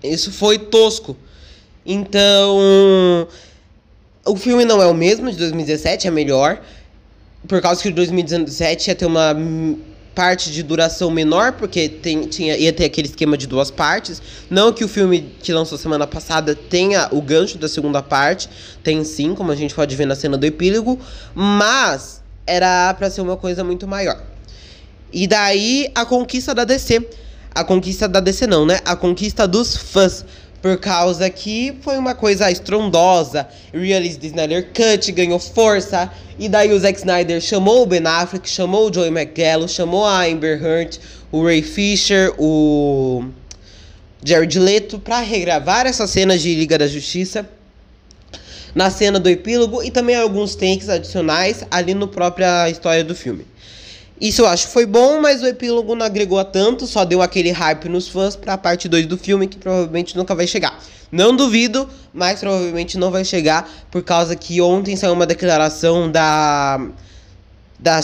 Isso 0.03 0.33
foi 0.33 0.59
tosco. 0.59 1.17
Então, 1.85 3.27
o 4.25 4.37
filme 4.37 4.65
não 4.65 4.83
é 4.83 4.87
o 4.87 4.95
mesmo 4.95 5.31
de 5.31 5.37
2017, 5.37 6.07
é 6.07 6.11
melhor. 6.11 6.61
Por 7.49 7.61
causa 7.61 7.83
que 7.83 7.89
o 7.89 7.95
2017 7.95 8.91
ia 8.91 8.95
ter 8.95 9.07
uma 9.07 9.35
parte 10.15 10.51
de 10.51 10.63
duração 10.63 11.11
menor, 11.11 11.53
porque 11.53 11.89
tem, 11.89 12.23
tinha, 12.23 12.57
ia 12.57 12.73
ter 12.73 12.85
aquele 12.85 13.09
esquema 13.09 13.37
de 13.37 13.47
duas 13.47 13.71
partes. 13.71 14.21
Não 14.49 14.73
que 14.73 14.85
o 14.85 14.89
filme 14.89 15.33
que 15.43 15.53
lançou 15.53 15.79
semana 15.79 16.07
passada 16.07 16.55
tenha 16.55 17.09
o 17.11 17.23
gancho 17.23 17.59
da 17.59 17.69
segunda 17.69 18.03
parte, 18.03 18.49
tem 18.83 19.03
sim, 19.05 19.35
como 19.35 19.53
a 19.53 19.57
gente 19.57 19.75
pode 19.75 19.95
ver 19.95 20.07
na 20.07 20.15
cena 20.15 20.37
do 20.37 20.45
epílogo, 20.45 20.99
mas 21.35 22.23
era 22.47 22.93
para 22.95 23.11
ser 23.11 23.21
uma 23.21 23.37
coisa 23.37 23.63
muito 23.63 23.87
maior. 23.87 24.21
E 25.13 25.27
daí 25.27 25.91
a 25.95 26.05
conquista 26.05 26.55
da 26.55 26.65
DC. 26.65 27.07
A 27.53 27.65
conquista 27.65 28.09
da 28.09 28.21
DC 28.21 28.47
não, 28.47 28.65
né? 28.65 28.79
A 28.85 28.95
conquista 28.95 29.47
dos 29.47 29.77
fãs. 29.77 30.25
Por 30.63 30.77
causa 30.79 31.29
que 31.31 31.75
foi 31.81 31.97
uma 31.97 32.15
coisa 32.15 32.51
estrondosa. 32.51 33.49
Release 33.73 34.19
Snyder 34.23 34.69
Cut 34.75 35.11
ganhou 35.13 35.39
força. 35.39 36.11
E 36.39 36.49
daí 36.49 36.73
o 36.73 36.79
Zack 36.79 36.99
Snyder 36.99 37.41
chamou 37.41 37.83
o 37.83 37.87
Ben 37.87 38.07
Affleck, 38.07 38.49
chamou 38.49 38.89
o 38.89 38.93
Joey 38.93 39.09
McGallo, 39.09 39.69
chamou 39.69 40.05
a 40.05 40.27
Amber 40.27 40.63
Heard, 40.63 41.01
o 41.33 41.45
Ray 41.45 41.63
Fisher, 41.63 42.33
o 42.39 43.25
Jared 44.23 44.59
Leto 44.59 44.99
para 44.99 45.21
regravar 45.21 45.87
essas 45.87 46.11
cenas 46.11 46.43
de 46.43 46.55
Liga 46.55 46.77
da 46.77 46.87
Justiça 46.87 47.49
na 48.75 48.91
cena 48.91 49.19
do 49.19 49.29
epílogo 49.29 49.83
e 49.83 49.91
também 49.91 50.17
alguns 50.17 50.55
takes 50.55 50.89
adicionais 50.89 51.65
ali 51.71 51.95
no 51.95 52.07
própria 52.07 52.69
história 52.69 53.03
do 53.03 53.15
filme. 53.15 53.47
Isso 54.21 54.43
eu 54.43 54.47
acho 54.47 54.67
que 54.67 54.73
foi 54.73 54.85
bom, 54.85 55.21
mas 55.21 55.43
o 55.43 55.47
epílogo 55.47 55.95
não 55.95 56.05
agregou 56.05 56.39
a 56.39 56.45
tanto, 56.45 56.87
só 56.87 57.05
deu 57.05 57.23
aquele 57.23 57.51
hype 57.51 57.89
nos 57.89 58.07
fãs 58.07 58.37
pra 58.37 58.59
parte 58.59 58.87
2 58.87 59.07
do 59.07 59.17
filme, 59.17 59.47
que 59.47 59.57
provavelmente 59.57 60.17
nunca 60.17 60.35
vai 60.35 60.47
chegar. 60.47 60.79
Não 61.11 61.35
duvido, 61.35 61.89
mas 62.13 62.41
provavelmente 62.41 62.99
não 62.99 63.11
vai 63.11 63.25
chegar, 63.25 63.69
por 63.91 64.03
causa 64.03 64.37
que 64.37 64.61
ontem 64.61 64.95
saiu 64.95 65.15
uma 65.15 65.27
declaração 65.27 66.11
da 66.11 66.81
da 67.83 67.99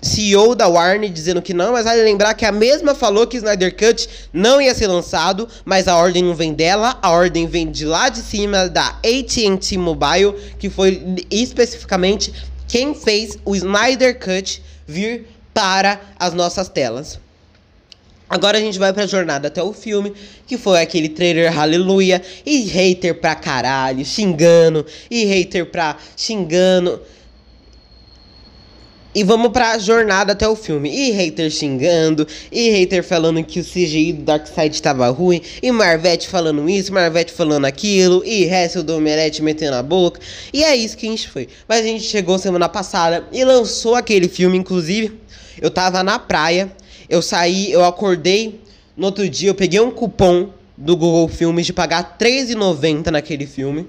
CEO 0.00 0.54
da 0.54 0.66
Warner 0.66 1.10
dizendo 1.10 1.42
que 1.42 1.52
não, 1.52 1.72
mas 1.72 1.84
vale 1.84 2.02
lembrar 2.02 2.32
que 2.32 2.46
a 2.46 2.50
mesma 2.50 2.94
falou 2.94 3.26
que 3.26 3.36
Snyder 3.36 3.76
Cut 3.76 4.08
não 4.32 4.62
ia 4.62 4.74
ser 4.74 4.86
lançado, 4.86 5.46
mas 5.62 5.86
a 5.86 5.96
ordem 5.96 6.24
não 6.24 6.34
vem 6.34 6.54
dela, 6.54 6.98
a 7.02 7.10
ordem 7.10 7.46
vem 7.46 7.70
de 7.70 7.84
lá 7.84 8.08
de 8.08 8.20
cima 8.20 8.66
da 8.66 8.86
AT&T 9.04 9.76
Mobile, 9.76 10.34
que 10.58 10.70
foi 10.70 11.18
especificamente 11.30 12.32
quem 12.66 12.94
fez 12.94 13.36
o 13.44 13.54
Snyder 13.54 14.18
Cut 14.18 14.62
vir 14.86 15.26
para 15.60 16.00
as 16.18 16.32
nossas 16.32 16.70
telas. 16.70 17.20
Agora 18.30 18.56
a 18.56 18.60
gente 18.62 18.78
vai 18.78 18.94
pra 18.94 19.06
jornada 19.06 19.48
até 19.48 19.62
o 19.62 19.74
filme, 19.74 20.14
que 20.46 20.56
foi 20.56 20.80
aquele 20.80 21.10
trailer 21.10 21.58
aleluia, 21.58 22.22
e 22.46 22.62
hater 22.62 23.20
pra 23.20 23.34
caralho, 23.34 24.02
xingando, 24.02 24.86
e 25.10 25.26
hater 25.26 25.66
pra 25.66 25.98
xingando. 26.16 27.02
E 29.12 29.24
vamos 29.24 29.50
pra 29.50 29.76
jornada 29.76 30.32
até 30.32 30.48
o 30.48 30.54
filme. 30.54 30.88
E 30.88 31.10
hater 31.10 31.50
xingando, 31.50 32.26
e 32.52 32.70
hater 32.70 33.02
falando 33.02 33.42
que 33.42 33.58
o 33.58 33.64
CGI 33.64 34.12
do 34.12 34.22
Darkseid 34.22 34.80
tava 34.80 35.08
ruim, 35.08 35.42
e 35.60 35.72
Marvete 35.72 36.28
falando 36.28 36.68
isso, 36.70 36.92
Marvete 36.92 37.32
falando 37.32 37.64
aquilo, 37.64 38.22
e 38.24 38.44
Hessel 38.44 38.84
do 38.84 38.96
Omelete 38.96 39.42
metendo 39.42 39.74
a 39.74 39.82
boca. 39.82 40.20
E 40.52 40.62
é 40.62 40.76
isso 40.76 40.96
que 40.96 41.06
a 41.06 41.10
gente 41.10 41.28
foi. 41.28 41.48
Mas 41.68 41.80
a 41.80 41.88
gente 41.88 42.04
chegou 42.04 42.38
semana 42.38 42.68
passada 42.68 43.26
e 43.32 43.44
lançou 43.44 43.96
aquele 43.96 44.28
filme, 44.28 44.56
inclusive. 44.56 45.18
Eu 45.60 45.70
tava 45.70 46.04
na 46.04 46.18
praia, 46.18 46.70
eu 47.08 47.20
saí, 47.20 47.72
eu 47.72 47.84
acordei. 47.84 48.60
No 48.96 49.06
outro 49.06 49.28
dia 49.28 49.50
eu 49.50 49.54
peguei 49.54 49.80
um 49.80 49.90
cupom 49.90 50.50
do 50.76 50.96
Google 50.96 51.28
Filmes 51.28 51.66
de 51.66 51.72
pagar 51.72 52.16
R$3,90 52.18 53.06
naquele 53.06 53.46
filme. 53.46 53.86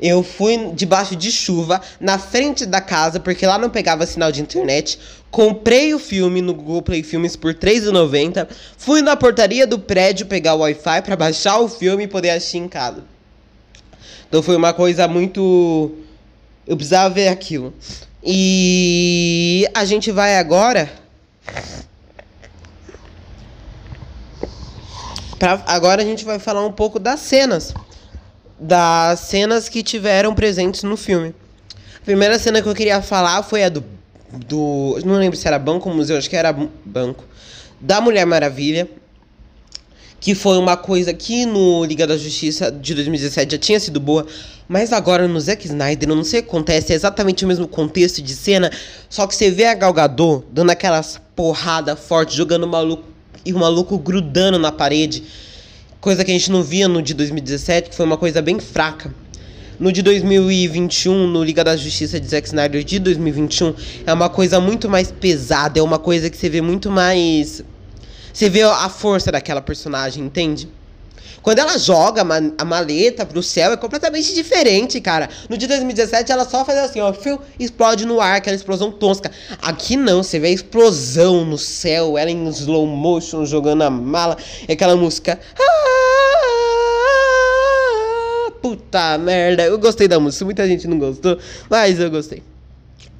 Eu 0.00 0.22
fui 0.22 0.72
debaixo 0.74 1.14
de 1.14 1.30
chuva, 1.30 1.80
na 2.00 2.18
frente 2.18 2.66
da 2.66 2.80
casa, 2.80 3.20
porque 3.20 3.46
lá 3.46 3.56
não 3.58 3.70
pegava 3.70 4.06
sinal 4.06 4.32
de 4.32 4.42
internet. 4.42 4.98
Comprei 5.30 5.94
o 5.94 5.98
filme 5.98 6.42
no 6.42 6.54
Google 6.54 6.82
Play 6.82 7.02
Filmes 7.02 7.36
por 7.36 7.52
R$3,90. 7.52 8.48
Fui 8.76 9.02
na 9.02 9.16
portaria 9.16 9.66
do 9.66 9.78
prédio 9.78 10.26
pegar 10.26 10.54
o 10.54 10.60
Wi-Fi 10.60 11.02
para 11.02 11.16
baixar 11.16 11.58
o 11.58 11.68
filme 11.68 12.04
e 12.04 12.08
poder 12.08 12.30
assistir 12.30 12.58
em 12.58 12.68
casa. 12.68 13.04
Então 14.28 14.42
foi 14.42 14.56
uma 14.56 14.72
coisa 14.72 15.06
muito. 15.06 15.92
Eu 16.66 16.76
precisava 16.76 17.12
ver 17.12 17.28
aquilo. 17.28 17.72
E 18.22 19.68
a 19.74 19.84
gente 19.84 20.10
vai 20.10 20.38
agora. 20.38 20.90
Pra, 25.38 25.62
agora 25.66 26.02
a 26.02 26.04
gente 26.04 26.24
vai 26.24 26.38
falar 26.38 26.64
um 26.64 26.72
pouco 26.72 26.98
das 26.98 27.20
cenas. 27.20 27.74
Das 28.58 29.20
cenas 29.20 29.68
que 29.68 29.82
tiveram 29.82 30.34
presentes 30.34 30.82
no 30.82 30.96
filme. 30.96 31.34
A 31.96 32.04
primeira 32.04 32.38
cena 32.38 32.62
que 32.62 32.68
eu 32.68 32.74
queria 32.74 33.02
falar 33.02 33.42
foi 33.42 33.64
a 33.64 33.68
do. 33.68 33.84
do 34.30 34.98
não 35.04 35.16
lembro 35.16 35.36
se 35.36 35.46
era 35.46 35.58
banco 35.58 35.88
ou 35.88 35.94
museu, 35.94 36.16
acho 36.16 36.30
que 36.30 36.36
era 36.36 36.54
banco. 36.84 37.24
Da 37.80 38.00
Mulher 38.00 38.24
Maravilha 38.24 38.88
que 40.24 40.34
foi 40.34 40.56
uma 40.56 40.74
coisa 40.74 41.12
que 41.12 41.44
no 41.44 41.84
Liga 41.84 42.06
da 42.06 42.16
Justiça 42.16 42.72
de 42.72 42.94
2017 42.94 43.52
já 43.52 43.58
tinha 43.58 43.78
sido 43.78 44.00
boa, 44.00 44.26
mas 44.66 44.90
agora 44.90 45.28
no 45.28 45.38
Zack 45.38 45.66
Snyder, 45.66 46.08
eu 46.08 46.16
não 46.16 46.24
sei 46.24 46.40
o 46.40 46.42
que 46.42 46.48
acontece, 46.48 46.94
é 46.94 46.96
exatamente 46.96 47.44
o 47.44 47.46
mesmo 47.46 47.68
contexto 47.68 48.22
de 48.22 48.34
cena, 48.34 48.70
só 49.10 49.26
que 49.26 49.34
você 49.34 49.50
vê 49.50 49.66
a 49.66 49.74
Gal 49.74 49.92
Gadot 49.92 50.46
dando 50.50 50.70
aquelas 50.70 51.20
porrada 51.36 51.94
forte, 51.94 52.34
jogando 52.34 52.64
o 52.64 52.66
maluco 52.66 53.04
e 53.44 53.52
o 53.52 53.58
maluco 53.58 53.98
grudando 53.98 54.58
na 54.58 54.72
parede, 54.72 55.24
coisa 56.04 56.22
que 56.22 56.30
a 56.30 56.34
gente 56.34 56.52
não 56.52 56.62
via 56.62 56.86
no 56.86 57.00
de 57.00 57.14
2017, 57.14 57.88
que 57.88 57.96
foi 57.96 58.04
uma 58.04 58.18
coisa 58.18 58.42
bem 58.42 58.60
fraca. 58.60 59.10
No 59.80 59.90
de 59.90 60.02
2021, 60.02 61.26
no 61.26 61.42
Liga 61.42 61.64
da 61.64 61.74
Justiça 61.78 62.20
de 62.20 62.26
Zack 62.26 62.46
Snyder 62.46 62.84
de 62.84 62.98
2021, 62.98 63.74
é 64.06 64.12
uma 64.12 64.28
coisa 64.28 64.60
muito 64.60 64.86
mais 64.86 65.10
pesada, 65.10 65.80
é 65.80 65.82
uma 65.82 65.98
coisa 65.98 66.28
que 66.28 66.36
você 66.36 66.50
vê 66.50 66.60
muito 66.60 66.90
mais 66.90 67.64
você 68.34 68.50
vê 68.50 68.62
a 68.62 68.88
força 68.90 69.32
daquela 69.32 69.62
personagem, 69.62 70.22
entende? 70.22 70.68
Quando 71.40 71.58
ela 71.58 71.78
joga 71.78 72.22
a 72.58 72.64
maleta 72.64 73.24
pro 73.24 73.42
céu 73.42 73.72
é 73.72 73.76
completamente 73.76 74.34
diferente, 74.34 75.00
cara. 75.00 75.28
No 75.48 75.56
de 75.56 75.66
2017 75.66 76.32
ela 76.32 76.44
só 76.48 76.64
faz 76.64 76.78
assim, 76.78 77.00
ó, 77.00 77.12
fio, 77.12 77.40
explode 77.60 78.04
no 78.04 78.20
ar, 78.20 78.36
aquela 78.36 78.56
explosão 78.56 78.90
tosca. 78.90 79.30
Aqui 79.62 79.96
não, 79.96 80.22
você 80.22 80.38
vê 80.38 80.48
a 80.48 80.50
explosão 80.50 81.44
no 81.44 81.56
céu, 81.56 82.18
ela 82.18 82.30
em 82.30 82.48
slow 82.48 82.86
motion 82.86 83.44
jogando 83.44 83.82
a 83.82 83.90
mala, 83.90 84.36
aquela 84.68 84.96
música. 84.96 85.38
Ah, 85.58 85.93
puta 88.64 89.18
merda, 89.18 89.64
eu 89.64 89.78
gostei 89.78 90.08
da 90.08 90.18
música, 90.18 90.42
muita 90.42 90.66
gente 90.66 90.88
não 90.88 90.98
gostou, 90.98 91.38
mas 91.68 92.00
eu 92.00 92.10
gostei. 92.10 92.42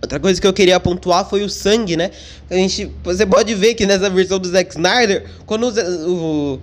Outra 0.00 0.18
coisa 0.18 0.40
que 0.40 0.46
eu 0.46 0.54
queria 0.54 0.80
pontuar 0.80 1.28
foi 1.28 1.42
o 1.42 1.50
sangue, 1.50 1.98
né? 1.98 2.10
A 2.48 2.54
gente, 2.54 2.90
você 3.02 3.26
pode 3.26 3.54
ver 3.54 3.74
que 3.74 3.84
nessa 3.84 4.08
versão 4.08 4.38
do 4.38 4.48
Zack 4.48 4.70
Snyder, 4.70 5.26
quando 5.44 5.70
o, 6.06 6.58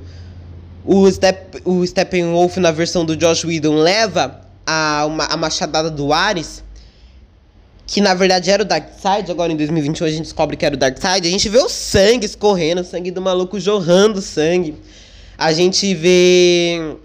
o, 0.83 1.11
Step, 1.11 1.61
o 1.63 1.85
Steppenwolf 1.85 2.57
na 2.57 2.71
versão 2.71 3.05
do 3.05 3.15
Josh 3.15 3.45
Whedon 3.45 3.75
leva 3.75 4.41
a, 4.65 5.05
uma, 5.05 5.25
a 5.25 5.37
machadada 5.37 5.91
do 5.91 6.11
Ares, 6.11 6.63
que 7.85 8.01
na 8.01 8.15
verdade 8.15 8.49
era 8.49 8.63
o 8.63 8.65
Darkseid, 8.65 9.29
agora 9.29 9.53
em 9.53 9.57
2021 9.57 10.07
a 10.07 10.09
gente 10.09 10.23
descobre 10.23 10.57
que 10.57 10.65
era 10.65 10.73
o 10.73 10.77
Darkseid, 10.77 11.27
a 11.27 11.31
gente 11.31 11.47
vê 11.49 11.59
o 11.59 11.69
sangue 11.69 12.25
escorrendo, 12.25 12.81
o 12.81 12.83
sangue 12.83 13.11
do 13.11 13.21
maluco 13.21 13.59
jorrando 13.59 14.23
sangue. 14.23 14.75
A 15.37 15.51
gente 15.51 15.93
vê 15.93 16.97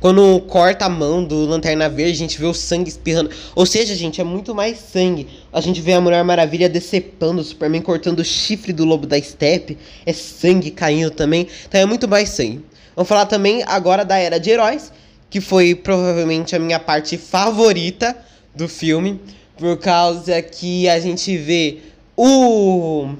quando 0.00 0.40
corta 0.48 0.86
a 0.86 0.88
mão 0.88 1.22
do 1.22 1.44
Lanterna 1.44 1.86
Verde, 1.88 2.12
a 2.12 2.16
gente 2.16 2.40
vê 2.40 2.46
o 2.46 2.54
sangue 2.54 2.88
espirrando. 2.88 3.30
Ou 3.54 3.66
seja, 3.66 3.94
gente, 3.94 4.18
é 4.18 4.24
muito 4.24 4.54
mais 4.54 4.78
sangue. 4.78 5.28
A 5.52 5.60
gente 5.60 5.80
vê 5.82 5.92
a 5.92 6.00
Mulher 6.00 6.24
Maravilha 6.24 6.70
decepando 6.70 7.42
o 7.42 7.44
Superman, 7.44 7.82
cortando 7.82 8.20
o 8.20 8.24
chifre 8.24 8.72
do 8.72 8.86
lobo 8.86 9.06
da 9.06 9.20
Steppe. 9.20 9.76
É 10.06 10.12
sangue 10.14 10.70
caindo 10.70 11.10
também. 11.10 11.46
Então 11.68 11.78
é 11.78 11.84
muito 11.84 12.08
mais 12.08 12.30
sangue. 12.30 12.64
Vamos 12.96 13.08
falar 13.08 13.26
também 13.26 13.62
agora 13.66 14.02
da 14.02 14.16
Era 14.16 14.40
de 14.40 14.48
Heróis, 14.48 14.90
que 15.28 15.40
foi 15.40 15.74
provavelmente 15.74 16.56
a 16.56 16.58
minha 16.58 16.80
parte 16.80 17.18
favorita 17.18 18.16
do 18.54 18.66
filme. 18.68 19.20
Por 19.58 19.76
causa 19.76 20.40
que 20.40 20.88
a 20.88 20.98
gente 20.98 21.36
vê 21.36 21.78
o 22.16 23.10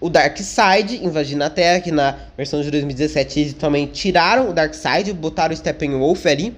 o 0.00 0.10
Darkseid 0.10 1.04
invadindo 1.04 1.42
a 1.44 1.50
Terra, 1.50 1.80
que 1.80 1.90
na 1.90 2.16
versão 2.36 2.60
de 2.60 2.70
2017 2.70 3.40
eles 3.40 3.52
também 3.54 3.86
tiraram 3.86 4.50
o 4.50 4.52
Darkseid, 4.52 5.12
botaram 5.12 5.54
o 5.54 5.56
Steppenwolf 5.56 6.26
ali. 6.26 6.54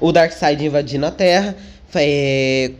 O 0.00 0.12
Darkseid 0.12 0.64
invadindo 0.64 1.06
a 1.06 1.10
Terra. 1.10 1.56
É, 1.94 2.70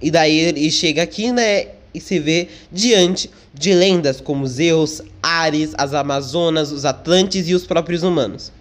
e 0.00 0.10
daí 0.10 0.38
ele 0.38 0.70
chega 0.70 1.02
aqui, 1.02 1.30
né? 1.30 1.66
E 1.92 2.00
se 2.00 2.18
vê 2.18 2.48
diante 2.70 3.30
de 3.52 3.72
lendas 3.74 4.20
como 4.20 4.46
Zeus, 4.46 5.02
Ares, 5.22 5.72
as 5.76 5.94
Amazonas, 5.94 6.70
os 6.70 6.84
Atlantes 6.84 7.48
e 7.48 7.54
os 7.54 7.66
próprios 7.66 8.02
humanos. 8.02 8.52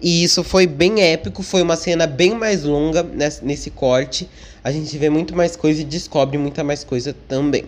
E 0.00 0.22
isso 0.22 0.44
foi 0.44 0.66
bem 0.66 1.02
épico, 1.02 1.42
foi 1.42 1.60
uma 1.60 1.74
cena 1.74 2.06
bem 2.06 2.34
mais 2.34 2.62
longa 2.62 3.04
nesse 3.42 3.70
corte. 3.70 4.28
A 4.62 4.70
gente 4.70 4.96
vê 4.96 5.10
muito 5.10 5.34
mais 5.36 5.56
coisa 5.56 5.80
e 5.80 5.84
descobre 5.84 6.38
muita 6.38 6.62
mais 6.62 6.84
coisa 6.84 7.14
também. 7.26 7.64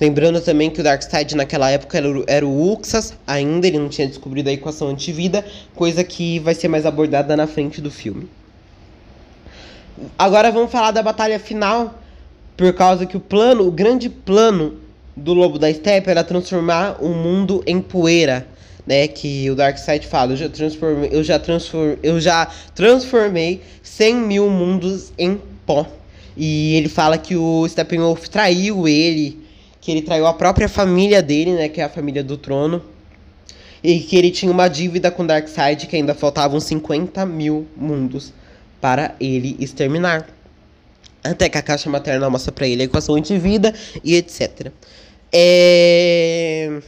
Lembrando 0.00 0.40
também 0.40 0.70
que 0.70 0.80
o 0.80 0.84
Darkseid 0.84 1.36
naquela 1.36 1.70
época 1.70 1.98
era, 2.26 2.46
o 2.46 2.72
Uxas 2.72 3.14
ainda, 3.26 3.66
ele 3.66 3.78
não 3.78 3.88
tinha 3.88 4.06
descobrido 4.06 4.48
a 4.48 4.52
equação 4.52 4.88
antivida, 4.88 5.44
coisa 5.74 6.02
que 6.02 6.38
vai 6.40 6.54
ser 6.54 6.68
mais 6.68 6.86
abordada 6.86 7.36
na 7.36 7.46
frente 7.46 7.80
do 7.80 7.90
filme. 7.90 8.28
Agora 10.18 10.50
vamos 10.50 10.72
falar 10.72 10.90
da 10.90 11.02
batalha 11.02 11.38
final, 11.38 12.02
por 12.56 12.72
causa 12.72 13.06
que 13.06 13.16
o 13.16 13.20
plano, 13.20 13.66
o 13.66 13.70
grande 13.70 14.08
plano 14.08 14.78
do 15.16 15.34
Lobo 15.34 15.58
da 15.58 15.72
Steppe 15.72 16.10
era 16.10 16.24
transformar 16.24 16.96
o 17.00 17.10
mundo 17.10 17.62
em 17.66 17.80
poeira, 17.80 18.46
né? 18.86 19.06
Que 19.06 19.50
o 19.50 19.54
Darkseid 19.54 20.06
fala, 20.06 20.32
eu 20.32 20.36
já 20.36 20.48
transformei, 20.48 21.10
eu 21.12 21.22
já 21.22 21.38
transformei, 21.38 21.98
eu 22.02 22.18
já 22.18 22.50
transformei 22.74 23.60
100 23.82 24.14
mil 24.16 24.50
mundos 24.50 25.12
em 25.18 25.40
pó. 25.66 25.86
E 26.36 26.74
ele 26.76 26.88
fala 26.88 27.18
que 27.18 27.36
o 27.36 27.68
Steppenwolf 27.68 28.26
traiu 28.28 28.88
ele, 28.88 29.41
que 29.82 29.90
ele 29.90 30.00
traiu 30.00 30.26
a 30.26 30.32
própria 30.32 30.68
família 30.68 31.20
dele, 31.20 31.54
né? 31.54 31.68
Que 31.68 31.80
é 31.80 31.84
a 31.84 31.88
família 31.88 32.22
do 32.22 32.38
trono. 32.38 32.80
E 33.82 33.98
que 33.98 34.16
ele 34.16 34.30
tinha 34.30 34.50
uma 34.50 34.68
dívida 34.68 35.10
com 35.10 35.26
Darkseid 35.26 35.88
que 35.88 35.96
ainda 35.96 36.14
faltavam 36.14 36.60
50 36.60 37.26
mil 37.26 37.66
mundos 37.76 38.32
para 38.80 39.16
ele 39.20 39.56
exterminar. 39.58 40.28
Até 41.22 41.48
que 41.48 41.58
a 41.58 41.62
caixa 41.62 41.90
materna 41.90 42.30
mostra 42.30 42.52
pra 42.52 42.66
ele 42.66 42.82
a 42.82 42.84
equação 42.84 43.18
de 43.18 43.36
vida 43.36 43.74
e 44.04 44.14
etc. 44.14 44.70
É... 45.32 46.80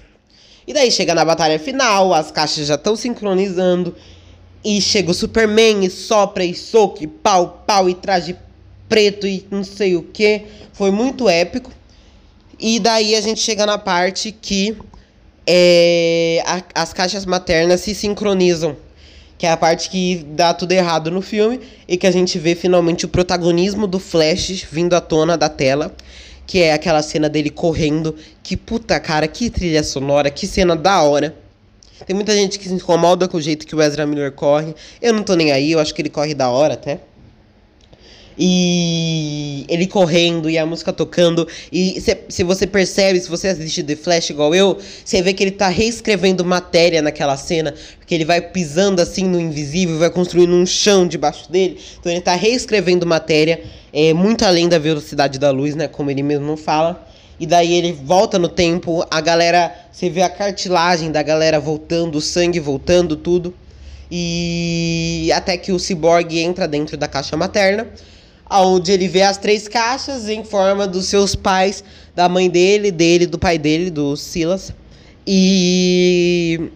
E 0.67 0.73
daí 0.73 0.91
chega 0.93 1.17
na 1.17 1.25
batalha 1.25 1.59
final, 1.59 2.15
as 2.15 2.31
caixas 2.31 2.69
já 2.69 2.77
estão 2.77 2.95
sincronizando. 2.95 3.95
E 4.65 4.81
chega 4.81 5.11
o 5.11 5.15
Superman 5.15 5.85
e 5.85 5.91
sopra 5.91 6.45
e 6.45 6.55
soca 6.55 7.03
e 7.03 7.09
pau, 7.09 7.65
pau 7.67 7.89
e 7.89 7.95
traje 7.95 8.37
preto 8.89 9.27
e 9.27 9.45
não 9.51 9.65
sei 9.65 9.97
o 9.97 10.03
que. 10.05 10.43
Foi 10.73 10.93
muito 10.93 11.29
épico. 11.29 11.73
E 12.59 12.79
daí 12.79 13.15
a 13.15 13.21
gente 13.21 13.41
chega 13.41 13.67
na 13.67 13.79
parte 13.79 14.33
que 14.33 14.77
é, 15.47 16.43
a, 16.47 16.83
as 16.83 16.93
caixas 16.93 17.27
maternas 17.27 17.81
se 17.81 17.95
sincronizam 17.95 18.77
que 19.37 19.47
é 19.47 19.51
a 19.51 19.57
parte 19.57 19.91
que 19.91 20.25
dá 20.31 20.55
tudo 20.55 20.73
errado 20.73 21.11
no 21.11 21.21
filme 21.21 21.61
e 21.89 21.97
que 21.97 22.07
a 22.07 22.11
gente 22.11 22.39
vê 22.39 22.55
finalmente 22.55 23.05
o 23.05 23.09
protagonismo 23.09 23.87
do 23.87 23.99
Flash 23.99 24.67
vindo 24.71 24.95
à 24.95 25.01
tona 25.01 25.37
da 25.37 25.49
tela, 25.49 25.95
que 26.47 26.63
é 26.63 26.73
aquela 26.73 27.03
cena 27.03 27.29
dele 27.29 27.51
correndo, 27.51 28.15
que 28.43 28.57
puta 28.57 28.99
cara, 29.01 29.27
que 29.27 29.51
trilha 29.51 29.83
sonora, 29.83 30.31
que 30.31 30.47
cena 30.47 30.77
da 30.77 31.03
hora. 31.03 31.35
Tem 32.07 32.15
muita 32.15 32.35
gente 32.35 32.59
que 32.59 32.69
se 32.69 32.75
incomoda 32.75 33.27
com 33.29 33.37
o 33.37 33.41
jeito 33.41 33.67
que 33.67 33.75
o 33.75 33.83
Ezra 33.83 34.07
Miller 34.07 34.33
corre. 34.33 34.75
Eu 35.01 35.13
não 35.13 35.23
tô 35.23 35.35
nem 35.35 35.53
aí, 35.53 35.73
eu 35.73 35.79
acho 35.79 35.95
que 35.95 36.03
ele 36.03 36.11
corre 36.11 36.35
da 36.35 36.51
hora 36.51 36.75
até. 36.75 37.01
E 38.37 39.65
ele 39.69 39.87
correndo 39.87 40.51
e 40.51 40.59
a 40.59 40.67
música 40.67 40.93
tocando. 40.93 41.47
E 41.71 42.01
se, 42.01 42.17
se 42.29 42.43
você 42.43 42.67
percebe, 42.67 43.21
se 43.21 43.29
você 43.29 43.49
assiste 43.49 43.83
The 43.83 43.97
Flash 43.97 44.31
igual 44.31 44.55
eu, 44.55 44.79
você 45.05 45.23
vê 45.23 45.33
que 45.33 45.43
ele 45.45 45.53
tá 45.53 45.69
reescrevendo 45.69 46.45
matéria 46.45 47.01
naquela 47.01 47.37
cena. 47.37 47.75
Porque 47.99 48.15
ele 48.15 48.25
vai 48.25 48.41
pisando 48.41 49.01
assim 49.01 49.25
no 49.25 49.41
invisível, 49.41 49.99
vai 49.99 50.11
construindo 50.11 50.53
um 50.53 50.67
chão 50.67 51.07
debaixo 51.07 51.51
dele. 51.51 51.79
Então 52.01 52.11
ele 52.11 52.21
tá 52.21 52.35
reescrevendo 52.35 53.07
matéria. 53.07 53.63
É 53.93 54.13
muito 54.13 54.45
além 54.45 54.69
da 54.69 54.79
velocidade 54.79 55.39
da 55.39 55.51
luz, 55.51 55.77
né? 55.77 55.87
Como 55.87 56.11
ele 56.11 56.23
mesmo 56.23 56.57
fala. 56.57 57.07
E 57.39 57.47
daí 57.47 57.73
ele 57.73 57.93
volta 57.93 58.39
no 58.39 58.49
tempo, 58.49 59.07
a 59.11 59.21
galera. 59.21 59.73
Você 59.93 60.11
vê 60.11 60.23
a 60.23 60.29
cartilagem 60.29 61.13
da 61.13 61.23
galera 61.23 61.61
voltando, 61.61 62.17
o 62.17 62.21
sangue 62.21 62.59
voltando, 62.59 63.15
tudo. 63.15 63.55
E 64.11 65.31
até 65.33 65.57
que 65.57 65.71
o 65.71 65.79
ciborgue 65.79 66.41
entra 66.41 66.67
dentro 66.67 66.97
da 66.97 67.07
caixa 67.07 67.37
materna 67.37 67.87
onde 68.51 68.93
ele 68.93 69.09
vê 69.09 69.23
as 69.23 69.39
três 69.39 69.67
caixas 69.69 70.29
em 70.29 70.45
forma 70.45 70.87
dos 70.87 71.07
seus 71.07 71.35
pais, 71.35 71.83
da 72.15 72.29
mãe 72.29 72.49
dele, 72.49 72.91
dele, 72.91 73.27
do 73.27 73.39
pai 73.39 73.59
dele, 73.59 73.91
do 73.91 74.17
Silas. 74.17 74.73
E 75.27 76.71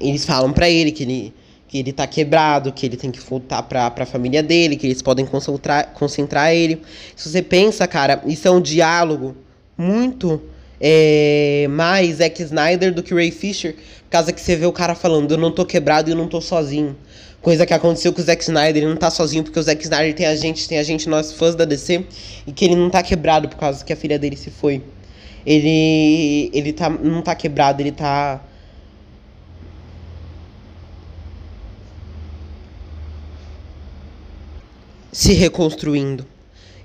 eles 0.00 0.24
falam 0.24 0.52
para 0.52 0.68
ele 0.68 0.90
que 0.90 1.02
ele 1.02 1.34
que 1.70 1.78
ele 1.78 1.92
tá 1.92 2.04
quebrado, 2.04 2.72
que 2.72 2.84
ele 2.84 2.96
tem 2.96 3.12
que 3.12 3.20
voltar 3.20 3.62
pra, 3.62 3.88
pra 3.92 4.04
família 4.04 4.42
dele, 4.42 4.74
que 4.74 4.88
eles 4.88 5.00
podem 5.00 5.24
concentrar, 5.24 5.92
concentrar 5.94 6.52
ele. 6.52 6.82
Se 7.14 7.28
você 7.28 7.40
pensa, 7.40 7.86
cara, 7.86 8.20
isso 8.26 8.48
é 8.48 8.50
um 8.50 8.60
diálogo 8.60 9.36
muito 9.78 10.42
é, 10.80 11.68
mais 11.70 12.16
Zack 12.16 12.42
Snyder 12.42 12.92
do 12.92 13.04
que 13.04 13.14
Ray 13.14 13.30
Fisher, 13.30 13.74
por 13.74 14.10
causa 14.10 14.32
que 14.32 14.40
você 14.40 14.56
vê 14.56 14.66
o 14.66 14.72
cara 14.72 14.96
falando, 14.96 15.30
eu 15.30 15.38
não 15.38 15.52
tô 15.52 15.64
quebrado 15.64 16.10
e 16.10 16.12
eu 16.12 16.16
não 16.16 16.26
tô 16.26 16.40
sozinho. 16.40 16.96
Coisa 17.42 17.64
que 17.64 17.72
aconteceu 17.72 18.12
com 18.12 18.20
o 18.20 18.24
Zack 18.24 18.42
Snyder, 18.42 18.82
ele 18.82 18.90
não 18.90 18.98
tá 18.98 19.10
sozinho, 19.10 19.42
porque 19.42 19.58
o 19.58 19.62
Zack 19.62 19.82
Snyder 19.82 20.14
tem 20.14 20.26
a 20.26 20.36
gente, 20.36 20.68
tem 20.68 20.78
a 20.78 20.82
gente, 20.82 21.08
nós 21.08 21.32
fãs 21.32 21.54
da 21.54 21.64
DC, 21.64 22.04
e 22.46 22.52
que 22.52 22.66
ele 22.66 22.76
não 22.76 22.90
tá 22.90 23.02
quebrado 23.02 23.48
por 23.48 23.56
causa 23.56 23.82
que 23.82 23.92
a 23.92 23.96
filha 23.96 24.18
dele 24.18 24.36
se 24.36 24.50
foi. 24.50 24.82
Ele. 25.46 26.50
Ele 26.52 26.72
tá, 26.72 26.90
não 26.90 27.22
tá 27.22 27.34
quebrado, 27.34 27.80
ele 27.80 27.92
tá. 27.92 28.42
Se 35.12 35.32
reconstruindo. 35.32 36.26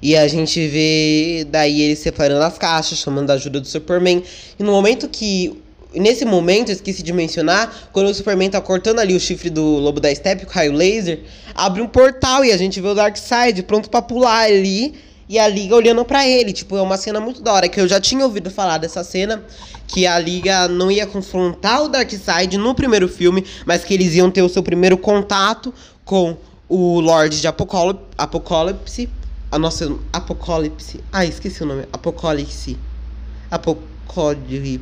E 0.01 0.15
a 0.15 0.27
gente 0.27 0.67
vê 0.67 1.45
daí 1.49 1.81
ele 1.81 1.95
separando 1.95 2.43
as 2.43 2.57
caixas, 2.57 2.97
chamando 2.99 3.31
a 3.31 3.33
ajuda 3.33 3.59
do 3.59 3.67
Superman. 3.67 4.23
E 4.57 4.63
no 4.63 4.71
momento 4.71 5.09
que 5.09 5.61
nesse 5.95 6.25
momento, 6.25 6.71
esqueci 6.71 7.03
de 7.03 7.13
mencionar, 7.13 7.89
quando 7.91 8.07
o 8.07 8.13
Superman 8.13 8.49
tá 8.49 8.61
cortando 8.61 8.99
ali 8.99 9.15
o 9.15 9.19
chifre 9.19 9.49
do 9.49 9.63
Lobo 9.63 9.99
da 9.99 10.13
Steppe 10.13 10.45
com 10.45 10.51
raio 10.51 10.73
laser, 10.73 11.21
abre 11.53 11.81
um 11.81 11.87
portal 11.87 12.43
e 12.43 12.51
a 12.51 12.57
gente 12.57 12.79
vê 12.81 12.87
o 12.87 12.93
Darkseid 12.93 13.63
pronto 13.63 13.89
para 13.89 14.01
pular 14.01 14.45
ali 14.45 14.93
e 15.27 15.39
a 15.39 15.47
Liga 15.47 15.75
olhando 15.75 16.05
para 16.05 16.27
ele. 16.27 16.53
Tipo, 16.53 16.77
é 16.77 16.81
uma 16.81 16.97
cena 16.97 17.19
muito 17.19 17.41
da 17.41 17.53
hora, 17.53 17.67
que 17.67 17.79
eu 17.79 17.87
já 17.87 17.99
tinha 17.99 18.23
ouvido 18.23 18.49
falar 18.49 18.77
dessa 18.77 19.03
cena, 19.03 19.43
que 19.87 20.05
a 20.05 20.17
Liga 20.19 20.67
não 20.67 20.91
ia 20.91 21.05
confrontar 21.05 21.83
o 21.83 21.89
Darkseid 21.89 22.57
no 22.57 22.73
primeiro 22.75 23.07
filme, 23.07 23.45
mas 23.65 23.83
que 23.83 23.93
eles 23.93 24.13
iam 24.15 24.29
ter 24.31 24.41
o 24.41 24.49
seu 24.49 24.63
primeiro 24.63 24.97
contato 24.97 25.73
com 26.03 26.37
o 26.69 26.99
Lorde 26.99 27.41
de 27.41 27.47
Apocalipse. 27.47 28.03
Apocalipse 28.17 29.09
a 29.51 29.59
nossa 29.59 29.87
Apocalipse. 30.11 30.99
Ah, 31.11 31.25
esqueci 31.25 31.63
o 31.63 31.65
nome. 31.65 31.85
Apocalipse. 31.93 32.77
Apocalipse. 33.49 34.81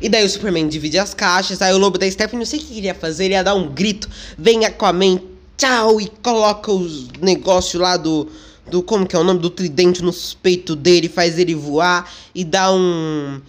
E 0.00 0.08
daí 0.08 0.24
o 0.24 0.28
Superman 0.28 0.68
divide 0.68 0.98
as 0.98 1.14
caixas, 1.14 1.62
aí 1.62 1.72
o 1.72 1.78
lobo 1.78 1.96
da 1.96 2.10
Stephanie, 2.10 2.40
não 2.40 2.46
sei 2.46 2.60
o 2.60 2.62
que 2.62 2.76
ele 2.76 2.86
ia 2.86 2.94
fazer, 2.94 3.24
ele 3.26 3.34
ia 3.34 3.42
dar 3.42 3.54
um 3.54 3.68
grito, 3.68 4.08
vem 4.36 4.64
Aquaman, 4.66 5.20
tchau, 5.56 6.00
e 6.00 6.08
coloca 6.22 6.70
os 6.70 7.08
negócios 7.20 7.80
lá 7.80 7.96
do, 7.96 8.28
do, 8.70 8.82
como 8.82 9.06
que 9.06 9.16
é 9.16 9.18
o 9.18 9.24
nome, 9.24 9.40
do 9.40 9.48
tridente 9.48 10.02
nos 10.02 10.34
peitos 10.34 10.76
dele, 10.76 11.08
faz 11.08 11.38
ele 11.38 11.54
voar, 11.54 12.12
e 12.34 12.44
dá 12.44 12.70
um, 12.70 13.40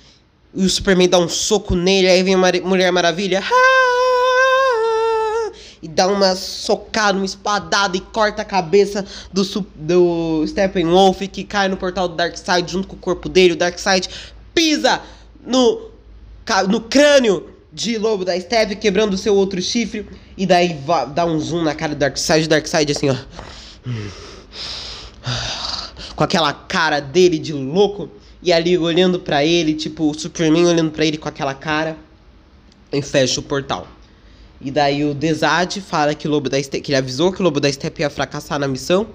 e 0.56 0.66
o 0.66 0.70
Superman 0.70 1.10
dá 1.10 1.20
um 1.20 1.28
soco 1.28 1.76
nele, 1.76 2.08
aí 2.08 2.24
vem 2.24 2.36
a 2.36 2.38
Mulher 2.38 2.92
Maravilha, 2.92 3.44
e 5.84 5.88
dá 5.88 6.08
uma 6.08 6.34
socada, 6.34 7.18
uma 7.18 7.26
espadada 7.26 7.98
e 7.98 8.00
corta 8.00 8.42
a 8.42 8.46
cabeça 8.46 9.06
do, 9.34 9.44
do 9.76 10.48
Steppenwolf 10.48 11.22
que 11.28 11.44
cai 11.44 11.68
no 11.68 11.76
portal 11.76 12.08
do 12.08 12.16
Darkseid 12.16 12.72
junto 12.72 12.88
com 12.88 12.96
o 12.96 13.00
corpo 13.00 13.28
dele, 13.28 13.54
o 13.54 13.58
Darkseid 13.58 14.10
pisa 14.54 15.02
no 15.46 15.97
no 16.68 16.82
crânio 16.82 17.50
de 17.72 17.98
Lobo 17.98 18.26
da 18.26 18.40
Steppe, 18.40 18.76
quebrando 18.76 19.14
o 19.14 19.18
seu 19.18 19.36
outro 19.36 19.62
chifre. 19.62 20.08
E 20.38 20.46
daí 20.46 20.80
dá 21.14 21.26
um 21.26 21.40
zoom 21.40 21.64
na 21.64 21.76
cara 21.76 21.94
do 21.94 22.00
Darkseid. 22.00 22.48
Darkseid 22.48 22.92
assim, 22.92 23.10
ó. 23.10 23.16
Com 26.16 26.24
aquela 26.24 26.52
cara 26.54 27.00
dele 27.00 27.38
de 27.38 27.54
louco. 27.54 28.10
E 28.42 28.52
ali 28.54 28.78
olhando 28.78 29.20
para 29.20 29.44
ele, 29.44 29.74
tipo, 29.74 30.10
o 30.10 30.14
Superman 30.18 30.66
olhando 30.66 30.92
para 30.92 31.06
ele 31.06 31.18
com 31.18 31.28
aquela 31.28 31.54
cara. 31.54 31.98
E 32.92 33.02
fecha 33.02 33.40
o 33.40 33.44
portal. 33.44 33.88
E 34.60 34.72
daí 34.72 35.06
o 35.06 35.14
Desad 35.14 35.80
fala 35.82 36.16
que 36.16 36.28
o 36.28 36.32
Lobo 36.32 36.50
da 36.50 36.62
Steppe, 36.62 36.82
que 36.82 36.92
ele 36.92 36.98
avisou 36.98 37.32
que 37.32 37.42
o 37.42 37.44
Lobo 37.44 37.60
da 37.60 37.72
Steppe 37.72 38.02
ia 38.02 38.10
fracassar 38.10 38.58
na 38.58 38.68
missão. 38.68 39.08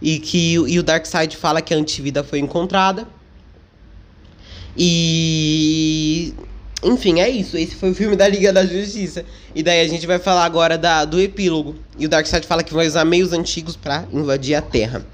E 0.00 0.20
que 0.20 0.54
e 0.54 0.78
o 0.78 0.82
Darkseid 0.82 1.36
fala 1.36 1.60
que 1.60 1.74
a 1.74 1.76
antivida 1.76 2.22
foi 2.22 2.38
encontrada. 2.38 3.08
E 4.76 6.32
enfim, 6.82 7.20
é 7.20 7.28
isso. 7.28 7.56
Esse 7.56 7.74
foi 7.74 7.90
o 7.90 7.94
filme 7.94 8.14
da 8.14 8.28
Liga 8.28 8.52
da 8.52 8.64
Justiça. 8.64 9.24
E 9.54 9.62
daí 9.62 9.80
a 9.80 9.88
gente 9.88 10.06
vai 10.06 10.18
falar 10.18 10.44
agora 10.44 10.78
da, 10.78 11.04
do 11.04 11.20
epílogo. 11.20 11.74
E 11.98 12.06
o 12.06 12.08
Darkseid 12.08 12.46
fala 12.46 12.62
que 12.62 12.72
vai 12.72 12.86
usar 12.86 13.04
meios 13.04 13.32
antigos 13.32 13.76
para 13.76 14.04
invadir 14.12 14.54
a 14.54 14.62
Terra. 14.62 15.04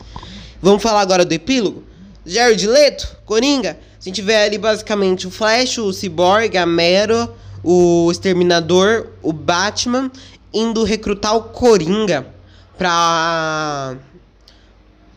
Vamos 0.61 0.83
falar 0.83 1.00
agora 1.00 1.24
do 1.24 1.33
epílogo? 1.33 1.85
Jared 2.27 2.66
Leto, 2.66 3.16
Coringa. 3.24 3.79
A 3.98 4.05
gente 4.05 4.20
vê 4.20 4.37
ali 4.37 4.59
basicamente 4.59 5.27
o 5.27 5.31
Flash, 5.31 5.79
o 5.79 5.92
Cyborg, 5.92 6.57
a 6.57 6.66
Mero, 6.66 7.31
o 7.62 8.11
Exterminador, 8.11 9.09
o 9.22 9.33
Batman 9.33 10.11
indo 10.53 10.85
recrutar 10.85 11.35
o 11.35 11.44
Coringa 11.44 12.27
pra 12.77 13.96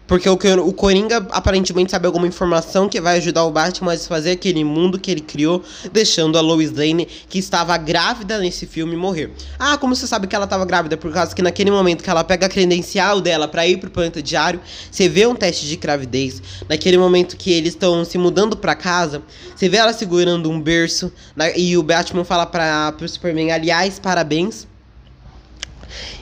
porque 0.07 0.27
o, 0.29 0.33
o 0.65 0.73
Coringa 0.73 1.27
aparentemente 1.31 1.91
sabe 1.91 2.07
alguma 2.07 2.25
informação 2.25 2.87
que 2.87 2.99
vai 3.01 3.17
ajudar 3.17 3.43
o 3.43 3.51
Batman 3.51 3.91
a 3.91 3.95
desfazer 3.95 4.31
aquele 4.31 4.63
mundo 4.63 4.97
que 4.97 5.11
ele 5.11 5.21
criou, 5.21 5.63
deixando 5.91 6.37
a 6.37 6.41
Lois 6.41 6.71
Lane, 6.71 7.05
que 7.05 7.37
estava 7.37 7.77
grávida 7.77 8.39
nesse 8.39 8.65
filme, 8.65 8.95
morrer. 8.95 9.31
Ah, 9.59 9.77
como 9.77 9.95
você 9.95 10.07
sabe 10.07 10.25
que 10.25 10.35
ela 10.35 10.45
estava 10.45 10.65
grávida? 10.65 10.95
Por 10.95 11.11
causa 11.11 11.35
que 11.35 11.41
naquele 11.41 11.69
momento 11.69 12.03
que 12.03 12.09
ela 12.09 12.23
pega 12.23 12.45
a 12.45 12.49
credencial 12.49 13.19
dela 13.19 13.47
para 13.47 13.67
ir 13.67 13.77
pro 13.77 13.89
planeta 13.89 14.21
diário, 14.21 14.61
você 14.89 15.09
vê 15.09 15.27
um 15.27 15.35
teste 15.35 15.67
de 15.67 15.75
gravidez. 15.75 16.41
Naquele 16.69 16.97
momento 16.97 17.35
que 17.35 17.51
eles 17.51 17.73
estão 17.73 18.05
se 18.05 18.17
mudando 18.17 18.55
para 18.55 18.75
casa, 18.75 19.21
você 19.55 19.67
vê 19.67 19.77
ela 19.77 19.91
segurando 19.91 20.49
um 20.49 20.61
berço, 20.61 21.11
na, 21.35 21.49
e 21.49 21.77
o 21.77 21.83
Batman 21.83 22.23
fala 22.23 22.45
para 22.45 22.93
pro 22.93 23.07
Superman, 23.07 23.51
aliás, 23.51 23.99
parabéns 23.99 24.67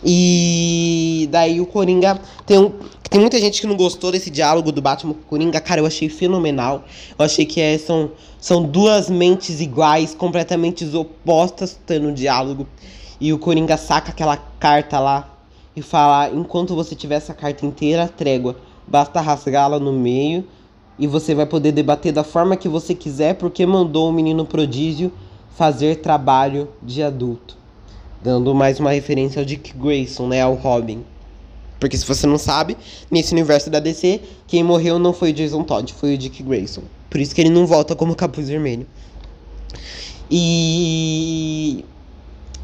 E 0.03 1.27
daí 1.31 1.59
o 1.59 1.65
Coringa 1.65 2.19
tem 2.45 2.57
um. 2.57 2.71
Tem 3.09 3.21
muita 3.21 3.39
gente 3.39 3.61
que 3.61 3.67
não 3.67 3.77
gostou 3.77 4.11
desse 4.11 4.29
diálogo 4.29 4.71
do 4.71 4.81
Batman 4.81 5.13
com 5.13 5.21
o 5.21 5.23
Coringa. 5.23 5.61
Cara, 5.61 5.79
eu 5.79 5.85
achei 5.85 6.09
fenomenal. 6.09 6.83
Eu 7.17 7.23
achei 7.23 7.45
que 7.45 7.61
é, 7.61 7.77
são, 7.77 8.11
são 8.39 8.63
duas 8.63 9.09
mentes 9.09 9.61
iguais, 9.61 10.13
completamente 10.13 10.83
opostas, 10.95 11.79
tendo 11.85 12.09
um 12.09 12.13
diálogo. 12.13 12.67
E 13.21 13.31
o 13.31 13.39
Coringa 13.39 13.77
saca 13.77 14.11
aquela 14.11 14.35
carta 14.35 14.99
lá 14.99 15.37
e 15.75 15.81
fala: 15.81 16.29
enquanto 16.29 16.75
você 16.75 16.95
tiver 16.95 17.15
essa 17.15 17.33
carta 17.33 17.65
inteira, 17.65 18.07
trégua. 18.07 18.57
Basta 18.87 19.19
rasgá-la 19.21 19.79
no 19.79 19.93
meio 19.93 20.45
e 20.97 21.07
você 21.07 21.35
vai 21.35 21.45
poder 21.45 21.71
debater 21.71 22.11
da 22.11 22.23
forma 22.23 22.55
que 22.55 22.69
você 22.69 22.95
quiser, 22.95 23.35
porque 23.35 23.65
mandou 23.65 24.09
o 24.09 24.13
menino 24.13 24.45
prodígio 24.45 25.11
fazer 25.55 25.97
trabalho 25.97 26.69
de 26.81 27.01
adulto. 27.03 27.57
Dando 28.25 28.55
mais 28.55 28.79
uma 28.79 28.89
referência 28.89 29.39
ao 29.39 29.45
Dick 29.45 29.71
Grayson, 29.77 30.27
né? 30.27 30.41
Ao 30.41 30.55
Robin. 30.55 31.05
Porque 31.79 31.95
se 31.95 32.03
você 32.03 32.25
não 32.25 32.39
sabe, 32.39 32.75
nesse 33.11 33.33
universo 33.33 33.69
da 33.69 33.79
DC, 33.79 34.19
quem 34.47 34.63
morreu 34.63 34.97
não 34.97 35.13
foi 35.13 35.29
o 35.29 35.33
Jason 35.33 35.61
Todd, 35.61 35.93
foi 35.93 36.15
o 36.15 36.17
Dick 36.17 36.41
Grayson. 36.41 36.81
Por 37.07 37.21
isso 37.21 37.35
que 37.35 37.41
ele 37.41 37.51
não 37.51 37.67
volta 37.67 37.95
como 37.95 38.15
capuz 38.15 38.49
vermelho. 38.49 38.87
E. 40.31 41.85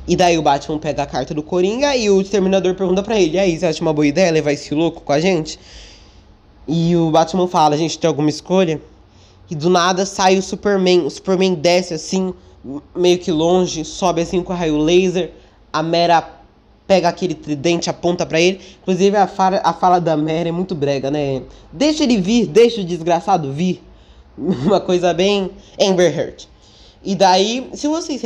E 0.07 0.15
daí 0.15 0.35
o 0.35 0.41
Batman 0.41 0.79
pega 0.79 1.03
a 1.03 1.05
carta 1.05 1.31
do 1.31 1.43
Coringa 1.43 1.95
e 1.95 2.09
o 2.09 2.19
Exterminador 2.19 2.73
pergunta 2.73 3.03
para 3.03 3.19
ele: 3.19 3.37
aí, 3.37 3.55
você 3.55 3.67
acha 3.67 3.83
uma 3.83 3.93
boa 3.93 4.07
ideia 4.07 4.31
levar 4.31 4.53
esse 4.53 4.73
louco 4.73 5.01
com 5.01 5.11
a 5.11 5.19
gente? 5.19 5.59
E 6.67 6.95
o 6.95 7.11
Batman 7.11 7.47
fala: 7.47 7.75
a 7.75 7.77
gente 7.77 7.99
tem 7.99 8.07
alguma 8.07 8.31
escolha? 8.31 8.81
E 9.47 9.53
do 9.53 9.69
nada 9.69 10.07
sai 10.07 10.39
o 10.39 10.41
Superman. 10.41 11.05
O 11.05 11.09
Superman 11.11 11.53
desce 11.53 11.93
assim, 11.93 12.33
meio 12.95 13.19
que 13.19 13.31
longe, 13.31 13.85
sobe 13.85 14.21
assim 14.21 14.41
com 14.41 14.53
o 14.53 14.55
raio 14.55 14.79
laser. 14.79 15.33
A 15.71 15.81
Mera 15.81 16.41
pega 16.87 17.07
aquele 17.07 17.33
tridente, 17.33 17.89
aponta 17.89 18.25
para 18.25 18.39
ele. 18.39 18.59
Inclusive 18.81 19.15
a 19.15 19.27
fala, 19.27 19.61
a 19.63 19.73
fala 19.73 19.99
da 19.99 20.17
Mera 20.17 20.49
é 20.49 20.51
muito 20.51 20.75
brega, 20.75 21.09
né? 21.09 21.41
Deixa 21.71 22.03
ele 22.03 22.17
vir, 22.17 22.47
deixa 22.47 22.81
o 22.81 22.83
desgraçado 22.83 23.51
vir. 23.53 23.81
Uma 24.37 24.79
coisa 24.79 25.13
bem 25.13 25.51
Amber 25.79 26.17
Heard. 26.17 26.47
E 27.03 27.15
daí, 27.15 27.69
se 27.73 27.87
vocês 27.87 28.21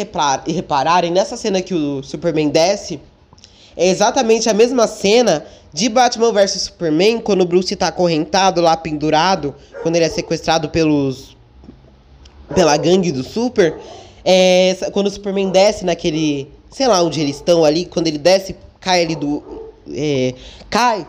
repararem, 0.47 1.11
nessa 1.11 1.37
cena 1.37 1.61
que 1.61 1.73
o 1.73 2.03
Superman 2.03 2.49
desce, 2.49 2.99
é 3.77 3.87
exatamente 3.87 4.49
a 4.49 4.53
mesma 4.53 4.87
cena 4.87 5.45
de 5.73 5.89
Batman 5.89 6.31
vs 6.31 6.61
Superman, 6.61 7.19
quando 7.19 7.41
o 7.41 7.45
Bruce 7.45 7.75
tá 7.75 7.87
acorrentado 7.87 8.61
lá, 8.61 8.77
pendurado, 8.77 9.53
quando 9.81 9.95
ele 9.97 10.05
é 10.05 10.09
sequestrado 10.09 10.69
pelos. 10.69 11.35
pela 12.53 12.75
gangue 12.77 13.11
do 13.11 13.23
Super. 13.23 13.77
É, 14.23 14.75
quando 14.91 15.07
o 15.07 15.11
Superman 15.11 15.49
desce 15.49 15.85
naquele. 15.85 16.49
Sei 16.75 16.89
lá 16.89 17.01
onde 17.01 17.21
eles 17.21 17.37
estão 17.37 17.63
ali, 17.63 17.85
quando 17.85 18.07
ele 18.07 18.17
desce, 18.17 18.53
cai 18.81 19.01
ali 19.01 19.15
do. 19.15 19.41
É, 19.93 20.33
cai. 20.69 21.07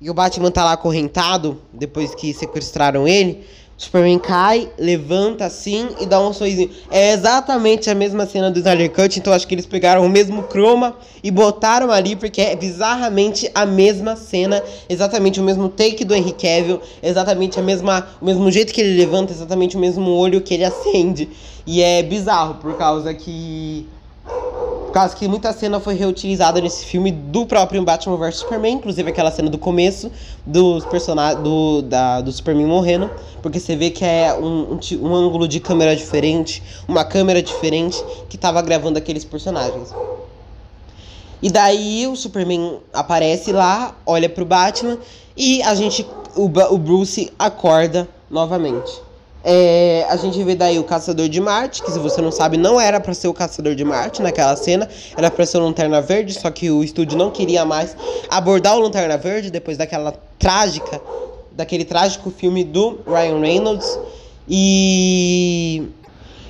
E 0.00 0.08
o 0.08 0.14
Batman 0.14 0.50
tá 0.50 0.64
lá 0.64 0.72
acorrentado, 0.72 1.60
depois 1.70 2.14
que 2.14 2.32
sequestraram 2.32 3.06
ele. 3.06 3.44
Superman 3.76 4.18
cai, 4.18 4.70
levanta 4.78 5.44
assim 5.44 5.88
e 6.00 6.06
dá 6.06 6.18
um 6.18 6.32
sorrisinho. 6.32 6.70
É 6.90 7.12
exatamente 7.12 7.90
a 7.90 7.94
mesma 7.94 8.24
cena 8.24 8.50
do 8.50 8.58
Snyder 8.58 8.90
Cut, 8.92 9.18
então 9.18 9.32
acho 9.32 9.46
que 9.46 9.54
eles 9.54 9.66
pegaram 9.66 10.06
o 10.06 10.08
mesmo 10.08 10.44
croma 10.44 10.96
e 11.22 11.30
botaram 11.30 11.90
ali, 11.90 12.16
porque 12.16 12.40
é 12.40 12.56
bizarramente 12.56 13.50
a 13.54 13.66
mesma 13.66 14.16
cena, 14.16 14.62
exatamente 14.88 15.38
o 15.38 15.42
mesmo 15.42 15.68
take 15.68 16.02
do 16.04 16.14
Henry 16.14 16.32
Cavill, 16.32 16.80
exatamente 17.02 17.58
a 17.58 17.62
mesma, 17.62 18.06
o 18.22 18.24
mesmo 18.24 18.50
jeito 18.50 18.72
que 18.72 18.80
ele 18.80 18.96
levanta, 18.96 19.32
exatamente 19.32 19.76
o 19.76 19.80
mesmo 19.80 20.08
olho 20.12 20.40
que 20.40 20.54
ele 20.54 20.64
acende. 20.64 21.28
E 21.66 21.82
é 21.82 22.02
bizarro, 22.02 22.54
por 22.54 22.78
causa 22.78 23.12
que 23.12 23.86
causa 24.94 25.16
que 25.16 25.26
muita 25.26 25.52
cena 25.52 25.80
foi 25.80 25.94
reutilizada 25.94 26.60
nesse 26.60 26.84
filme 26.84 27.10
do 27.10 27.44
próprio 27.44 27.82
Batman 27.82 28.16
vs 28.16 28.36
Superman, 28.36 28.74
inclusive 28.74 29.10
aquela 29.10 29.28
cena 29.32 29.50
do 29.50 29.58
começo 29.58 30.08
dos 30.46 30.84
personagens 30.84 31.42
do, 31.42 31.82
da, 31.82 32.20
do 32.20 32.30
Superman 32.30 32.66
morrendo, 32.66 33.10
porque 33.42 33.58
você 33.58 33.74
vê 33.74 33.90
que 33.90 34.04
é 34.04 34.32
um, 34.32 34.74
um, 34.74 34.80
um 35.02 35.12
ângulo 35.12 35.48
de 35.48 35.58
câmera 35.58 35.96
diferente, 35.96 36.62
uma 36.86 37.04
câmera 37.04 37.42
diferente 37.42 38.00
que 38.28 38.36
estava 38.36 38.62
gravando 38.62 38.96
aqueles 38.96 39.24
personagens. 39.24 39.92
E 41.42 41.50
daí 41.50 42.06
o 42.06 42.14
Superman 42.14 42.78
aparece 42.92 43.50
lá, 43.50 43.96
olha 44.06 44.28
pro 44.28 44.44
Batman 44.44 44.96
e 45.36 45.60
a 45.64 45.74
gente 45.74 46.06
o, 46.36 46.44
o 46.44 46.78
Bruce 46.78 47.32
acorda 47.36 48.08
novamente. 48.30 49.03
É, 49.46 50.06
a 50.08 50.16
gente 50.16 50.42
vê 50.42 50.54
daí 50.54 50.78
o 50.78 50.84
Caçador 50.84 51.28
de 51.28 51.38
Marte, 51.38 51.82
que 51.82 51.90
se 51.90 51.98
você 51.98 52.22
não 52.22 52.32
sabe, 52.32 52.56
não 52.56 52.80
era 52.80 52.98
para 52.98 53.12
ser 53.12 53.28
o 53.28 53.34
Caçador 53.34 53.74
de 53.74 53.84
Marte 53.84 54.22
naquela 54.22 54.56
cena, 54.56 54.88
era 55.14 55.30
para 55.30 55.44
ser 55.44 55.58
o 55.58 55.60
Lanterna 55.60 56.00
Verde, 56.00 56.32
só 56.32 56.50
que 56.50 56.70
o 56.70 56.82
estúdio 56.82 57.18
não 57.18 57.30
queria 57.30 57.62
mais 57.62 57.94
abordar 58.30 58.74
o 58.74 58.80
Lanterna 58.80 59.18
Verde 59.18 59.50
depois 59.50 59.76
daquela 59.76 60.12
trágica, 60.38 60.98
daquele 61.52 61.84
trágico 61.84 62.30
filme 62.30 62.64
do 62.64 63.00
Ryan 63.06 63.40
Reynolds. 63.40 63.98
E 64.48 65.88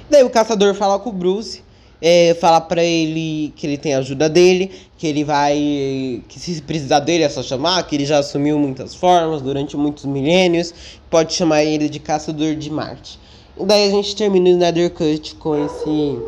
daí 0.09 0.22
o 0.22 0.30
Caçador 0.30 0.72
fala 0.74 0.96
com 1.00 1.11
o 1.11 1.12
Bruce 1.12 1.63
é, 2.07 2.35
falar 2.35 2.61
para 2.61 2.85
ele 2.85 3.51
que 3.57 3.67
ele 3.67 3.79
tem 3.79 3.95
a 3.95 3.99
ajuda 3.99 4.29
dele, 4.29 4.71
que 4.99 5.07
ele 5.07 5.25
vai. 5.25 6.23
que 6.29 6.38
se 6.38 6.61
precisar 6.61 7.01
dele 7.01 7.25
é 7.25 7.29
só 7.31 7.43
chamar, 7.43 7.83
que 7.85 7.97
ele 7.97 8.05
já 8.05 8.19
assumiu 8.19 8.59
muitas 8.59 8.95
formas 8.95 9.40
durante 9.40 9.75
muitos 9.75 10.05
milênios, 10.05 10.75
pode 11.09 11.33
chamar 11.33 11.64
ele 11.64 11.88
de 11.88 11.99
Caçador 11.99 12.57
de 12.57 12.71
Marte. 12.71 13.19
E 13.59 13.64
daí 13.64 13.88
a 13.88 13.90
gente 13.90 14.14
termina 14.14 14.51
o 14.51 14.53
Snyder 14.53 14.90
Cut 14.90 15.35
com 15.37 15.64
esse. 15.64 16.19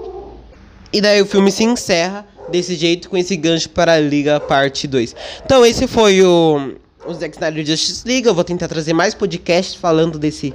E 0.94 1.00
daí 1.02 1.20
o 1.20 1.26
filme 1.26 1.52
se 1.52 1.64
encerra 1.64 2.26
desse 2.48 2.74
jeito, 2.74 3.10
com 3.10 3.18
esse 3.18 3.36
gancho 3.36 3.68
para 3.68 3.92
a 3.92 4.00
Liga 4.00 4.40
Parte 4.40 4.88
2. 4.88 5.14
Então 5.44 5.66
esse 5.66 5.86
foi 5.86 6.22
o, 6.22 6.72
o 7.06 7.12
Zack 7.12 7.34
Snyder 7.36 7.66
Justice 7.66 8.08
League. 8.08 8.26
Eu 8.26 8.34
vou 8.34 8.44
tentar 8.44 8.66
trazer 8.66 8.94
mais 8.94 9.12
podcasts 9.12 9.74
falando 9.74 10.18
desse, 10.18 10.54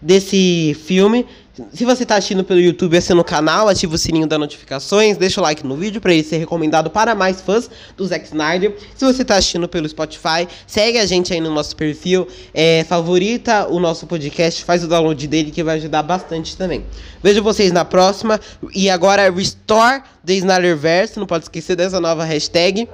desse 0.00 0.76
filme. 0.86 1.26
Se 1.72 1.86
você 1.86 2.02
está 2.02 2.16
assistindo 2.16 2.44
pelo 2.44 2.60
YouTube, 2.60 2.98
assina 2.98 3.18
o 3.18 3.24
canal, 3.24 3.66
ativa 3.66 3.94
o 3.94 3.98
sininho 3.98 4.26
das 4.26 4.38
notificações, 4.38 5.16
deixa 5.16 5.40
o 5.40 5.42
like 5.42 5.66
no 5.66 5.74
vídeo 5.74 6.02
para 6.02 6.12
ele 6.12 6.22
ser 6.22 6.36
recomendado 6.36 6.90
para 6.90 7.14
mais 7.14 7.40
fãs 7.40 7.70
do 7.96 8.04
Zack 8.04 8.26
Snyder. 8.26 8.76
Se 8.94 9.06
você 9.06 9.22
está 9.22 9.36
assistindo 9.36 9.66
pelo 9.66 9.88
Spotify, 9.88 10.46
segue 10.66 10.98
a 10.98 11.06
gente 11.06 11.32
aí 11.32 11.40
no 11.40 11.50
nosso 11.50 11.74
perfil, 11.74 12.28
é, 12.52 12.84
favorita 12.84 13.68
o 13.68 13.80
nosso 13.80 14.06
podcast, 14.06 14.62
faz 14.64 14.84
o 14.84 14.86
download 14.86 15.26
dele 15.26 15.50
que 15.50 15.62
vai 15.62 15.76
ajudar 15.76 16.02
bastante 16.02 16.54
também. 16.58 16.84
Vejo 17.22 17.42
vocês 17.42 17.72
na 17.72 17.86
próxima 17.86 18.38
e 18.74 18.90
agora 18.90 19.30
Restore 19.30 20.02
the 20.26 20.34
Snyderverse, 20.34 21.18
não 21.18 21.26
pode 21.26 21.44
esquecer 21.44 21.74
dessa 21.74 21.98
nova 21.98 22.22
hashtag. 22.22 22.86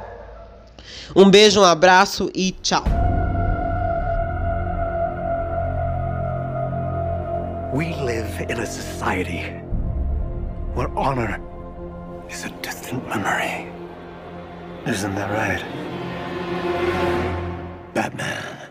Um 1.17 1.29
beijo, 1.29 1.61
um 1.61 1.65
abraço 1.65 2.31
e 2.33 2.53
tchau. 2.62 3.12
We 7.73 7.95
live 7.95 8.51
in 8.51 8.61
a 8.61 8.67
society 8.67 9.45
where 10.75 10.91
honor 10.91 11.41
is 12.29 12.45
a 12.45 12.51
distant 12.61 13.09
memory. 13.09 13.73
Isn't 14.87 15.15
that 15.15 15.31
right? 15.33 15.65
Batman. 17.95 18.62